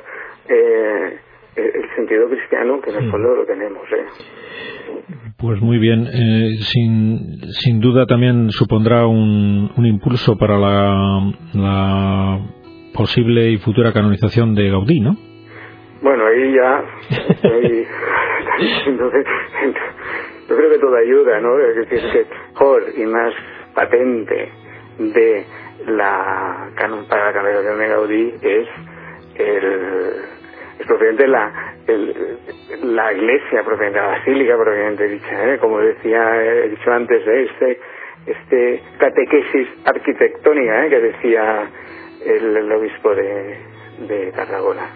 eh, 0.48 1.18
el 1.56 1.94
sentido 1.96 2.28
cristiano 2.28 2.80
que 2.80 2.90
en 2.90 2.96
el 3.04 3.10
fondo 3.10 3.34
lo 3.34 3.44
tenemos. 3.44 3.82
¿eh? 3.92 4.06
Pues 5.38 5.60
muy 5.60 5.78
bien, 5.78 6.06
eh, 6.06 6.56
sin, 6.60 7.40
sin 7.50 7.80
duda 7.80 8.06
también 8.06 8.50
supondrá 8.50 9.06
un, 9.06 9.70
un 9.76 9.86
impulso 9.86 10.36
para 10.38 10.56
la, 10.56 11.32
la 11.54 12.40
posible 12.94 13.50
y 13.50 13.58
futura 13.58 13.92
canonización 13.92 14.54
de 14.54 14.70
Gaudí, 14.70 15.00
¿no? 15.00 15.16
Bueno, 16.02 16.24
ahí 16.26 16.54
ya. 16.54 16.84
entonces, 18.86 19.26
yo 20.48 20.56
creo 20.56 20.70
que 20.70 20.78
todo 20.78 20.96
ayuda, 20.96 21.40
¿no? 21.40 21.58
Es 21.58 21.76
decir, 21.76 22.00
que 22.12 22.26
mejor 22.52 22.84
y 22.96 23.06
más 23.06 23.34
patente 23.74 24.48
de 24.98 25.44
la 25.86 26.68
para 27.08 27.26
la 27.26 27.32
canonización 27.32 27.78
de 27.78 27.88
Gaudí 27.88 28.34
es 28.42 28.68
el 29.36 30.12
es 30.78 30.86
propiamente 30.86 31.26
la 31.26 31.74
la 32.82 33.12
iglesia 33.12 33.62
propiamente 33.64 33.98
la 33.98 34.06
basílica 34.06 34.56
propiamente 34.56 35.08
dicha 35.08 35.54
¿eh? 35.54 35.58
como 35.58 35.78
decía 35.80 36.42
he 36.42 36.68
dicho 36.68 36.92
antes 36.92 37.26
¿eh? 37.26 37.48
este 37.50 37.80
este 38.26 38.82
catequesis 38.98 39.68
arquitectónica 39.84 40.86
¿eh? 40.86 40.90
que 40.90 41.00
decía 41.00 41.70
el, 42.26 42.72
obispo 42.72 43.14
de, 43.14 43.56
de 44.06 44.32
Tarragona 44.32 44.90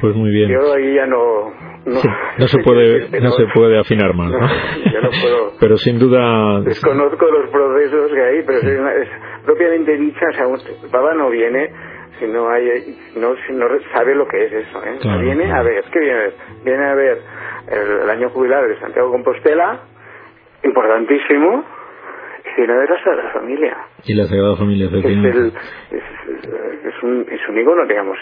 pues 0.00 0.14
muy 0.14 0.30
bien 0.30 0.50
yo 0.50 0.74
ahí 0.74 0.94
ya 0.94 1.06
no 1.06 1.71
no, 1.84 2.48
se 2.48 2.58
puede 2.62 3.20
no, 3.20 3.30
se 3.30 3.44
puede 3.52 3.78
afinar 3.78 4.14
más 4.14 4.30
¿no? 4.30 4.38
yo 4.38 5.00
no 5.00 5.10
puedo. 5.10 5.52
Pero 5.60 5.76
sin 5.76 5.98
duda 5.98 6.60
desconozco 6.60 7.26
los 7.26 7.50
procesos 7.50 8.12
que 8.12 8.22
hay 8.22 8.42
pero 8.44 8.58
es, 8.58 9.08
propiamente 9.44 9.96
dicha 9.96 10.26
o 10.30 10.32
sea 10.32 10.46
un, 10.46 10.58
Papa 10.90 11.14
no 11.14 11.30
viene 11.30 11.70
si 12.18 12.26
no 12.26 12.48
hay 12.48 12.96
no 13.16 13.34
si 13.46 13.52
no 13.52 13.66
sabe 13.92 14.14
lo 14.14 14.26
que 14.28 14.44
es 14.44 14.52
eso 14.52 14.84
¿eh? 14.84 14.98
viene 15.20 15.52
a 15.52 15.62
ver 15.62 15.84
qué 15.92 15.98
viene 15.98 16.14
a 16.14 16.22
ver 16.22 16.34
viene 16.64 16.84
a 16.84 16.94
ver 16.94 17.18
el, 17.70 18.10
año 18.10 18.30
jubilar 18.30 18.66
de 18.68 18.78
Santiago 18.78 19.10
Compostela 19.10 19.80
importantísimo 20.62 21.64
y 22.44 22.56
viene 22.56 22.72
a 22.72 22.76
ver 22.76 22.90
la 22.90 23.02
Sagrada 23.02 23.32
Familia. 23.32 23.76
Y 24.04 24.14
la 24.14 24.26
Sagrada 24.26 24.56
Familia 24.56 24.86
es, 24.86 24.92
el, 24.92 25.26
es, 25.26 26.02
es, 26.84 27.02
un 27.02 27.26
es 27.30 27.48
un 27.48 27.58
icono 27.58 27.86
digamos 27.86 28.18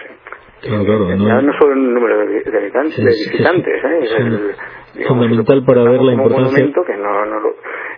Claro, 0.61 0.85
claro, 0.85 1.17
no, 1.17 1.43
no 1.43 1.53
solo 1.59 1.73
el 1.73 1.95
número 1.95 2.19
de, 2.19 2.27
visitantes, 2.27 2.97
de 2.97 3.05
visitantes 3.05 3.85
¿eh? 3.85 3.99
es 4.03 4.11
el, 4.13 4.55
digamos, 4.95 5.09
fundamental 5.09 5.65
para 5.65 5.83
ver 5.85 6.03
la 6.03 6.13
importancia. 6.13 6.45
monumento 6.45 6.85
que 6.85 6.97
no, 6.97 7.25
no 7.27 7.41
lo, 7.41 7.49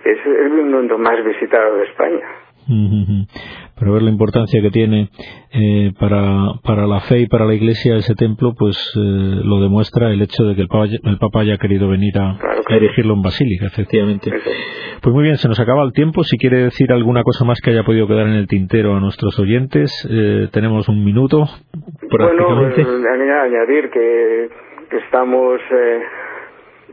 es 0.05 0.27
el 0.27 0.51
monumento 0.51 0.98
más 0.98 1.25
visitado 1.25 1.77
de 1.77 1.85
España. 1.85 2.27
Pero 3.79 3.93
ver 3.93 4.03
la 4.03 4.11
importancia 4.11 4.61
que 4.63 4.71
tiene 4.71 5.09
eh, 5.53 5.93
para, 5.99 6.53
para 6.63 6.87
la 6.87 7.01
fe 7.01 7.21
y 7.21 7.27
para 7.27 7.45
la 7.45 7.55
Iglesia 7.55 7.97
ese 7.97 8.15
templo, 8.15 8.55
pues 8.57 8.77
eh, 8.97 9.01
lo 9.45 9.61
demuestra 9.61 10.11
el 10.11 10.23
hecho 10.23 10.45
de 10.45 10.55
que 10.55 10.63
el 10.63 10.69
Papa, 10.69 10.87
el 11.03 11.19
Papa 11.19 11.41
haya 11.41 11.57
querido 11.59 11.89
venir 11.89 12.17
a, 12.19 12.39
erigirlo 12.69 13.15
en 13.15 13.23
Basílica, 13.23 13.67
efectivamente. 13.67 14.31
Pues 15.03 15.13
muy 15.13 15.25
bien, 15.25 15.37
se 15.37 15.49
nos 15.49 15.59
acaba 15.59 15.83
el 15.83 15.93
tiempo. 15.93 16.23
Si 16.23 16.39
quiere 16.39 16.65
decir 16.65 16.93
alguna 16.93 17.23
cosa 17.23 17.45
más 17.45 17.61
que 17.61 17.71
haya 17.71 17.83
podido 17.83 18.07
quedar 18.07 18.29
en 18.29 18.35
el 18.35 18.47
tintero 18.47 18.95
a 18.95 19.01
nuestros 19.01 19.39
oyentes, 19.39 19.91
eh, 20.09 20.49
tenemos 20.53 20.89
un 20.89 21.05
minuto. 21.05 21.45
Prácticamente. 22.09 22.85
Bueno, 22.85 23.43
añadir 23.43 23.91
que, 23.91 24.49
que 24.91 24.97
estamos 24.99 25.61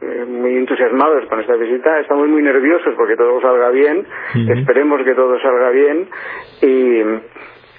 eh, 0.02 0.26
muy 0.26 0.56
entusiasmados 0.58 1.26
con 1.28 1.40
esta 1.40 1.56
visita, 1.56 2.00
estamos 2.00 2.28
muy 2.28 2.42
nerviosos 2.42 2.94
porque 2.96 3.16
todo 3.16 3.42
salga 3.42 3.70
bien, 3.70 4.06
esperemos 4.58 5.04
que 5.04 5.14
todo 5.14 5.40
salga 5.40 5.70
bien. 5.70 6.08
Y, 6.62 7.04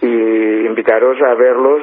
y 0.03 0.67
invitaros 0.67 1.21
a 1.21 1.35
verlos, 1.35 1.83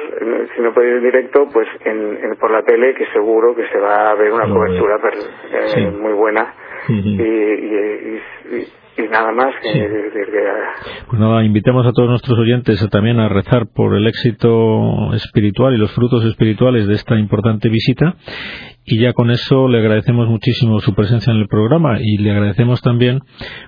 si 0.56 0.60
no 0.60 0.74
podéis 0.74 0.96
en 0.96 1.04
directo, 1.04 1.48
pues 1.52 1.68
en, 1.84 2.34
por 2.40 2.50
la 2.50 2.62
tele, 2.62 2.94
que 2.94 3.06
seguro 3.12 3.54
que 3.54 3.68
se 3.68 3.78
va 3.78 4.10
a 4.10 4.14
ver 4.14 4.32
una 4.32 4.48
cobertura 4.48 4.98
eh, 5.76 5.90
muy 5.90 6.14
buena. 6.14 6.52
y, 6.88 7.22
y 7.22 8.68
nada 9.06 9.32
más 9.32 9.54
que, 9.62 9.88
Pues 11.08 11.20
nada, 11.20 11.44
invitamos 11.44 11.86
a 11.86 11.92
todos 11.92 12.08
nuestros 12.08 12.38
oyentes 12.38 12.86
también 12.90 13.20
a 13.20 13.28
rezar 13.28 13.68
por 13.74 13.94
el 13.94 14.06
éxito 14.06 15.12
espiritual 15.14 15.74
y 15.74 15.78
los 15.78 15.92
frutos 15.92 16.24
espirituales 16.24 16.86
de 16.86 16.94
esta 16.94 17.18
importante 17.18 17.68
visita 17.68 18.16
y 18.84 18.98
ya 18.98 19.12
con 19.12 19.30
eso 19.30 19.68
le 19.68 19.78
agradecemos 19.78 20.28
muchísimo 20.28 20.80
su 20.80 20.94
presencia 20.94 21.32
en 21.32 21.40
el 21.40 21.46
programa 21.46 21.98
y 22.00 22.16
le 22.18 22.30
agradecemos 22.30 22.80
también 22.80 23.20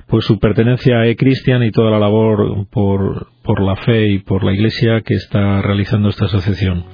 pues 0.06 0.24
su 0.24 0.38
pertenencia 0.38 1.00
a 1.00 1.06
E-Christian 1.06 1.62
y 1.62 1.70
toda 1.70 1.90
la 1.90 1.98
labor 1.98 2.66
por, 2.70 3.26
por 3.42 3.60
la 3.60 3.76
fe 3.76 4.08
y 4.08 4.18
por 4.20 4.44
la 4.44 4.52
Iglesia 4.52 5.02
que 5.02 5.14
está 5.14 5.60
realizando 5.60 6.08
esta 6.08 6.24
asociación. 6.24 6.84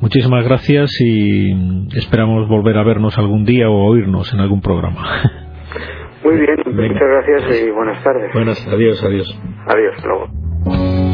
Muchísimas 0.00 0.44
gracias 0.44 0.90
y 1.00 1.52
esperamos 1.96 2.46
volver 2.48 2.76
a 2.76 2.84
vernos 2.84 3.16
algún 3.18 3.44
día 3.44 3.70
o 3.70 3.86
oírnos 3.86 4.32
en 4.34 4.40
algún 4.40 4.60
programa. 4.60 5.42
Muy 6.24 6.36
bien, 6.36 6.56
muchas 6.66 7.00
gracias 7.00 7.62
y 7.62 7.70
buenas 7.70 8.02
tardes. 8.04 8.32
Buenas, 8.32 8.66
adiós, 8.68 9.02
adiós. 9.02 9.28
Adiós, 9.66 9.94
luego. 10.04 11.11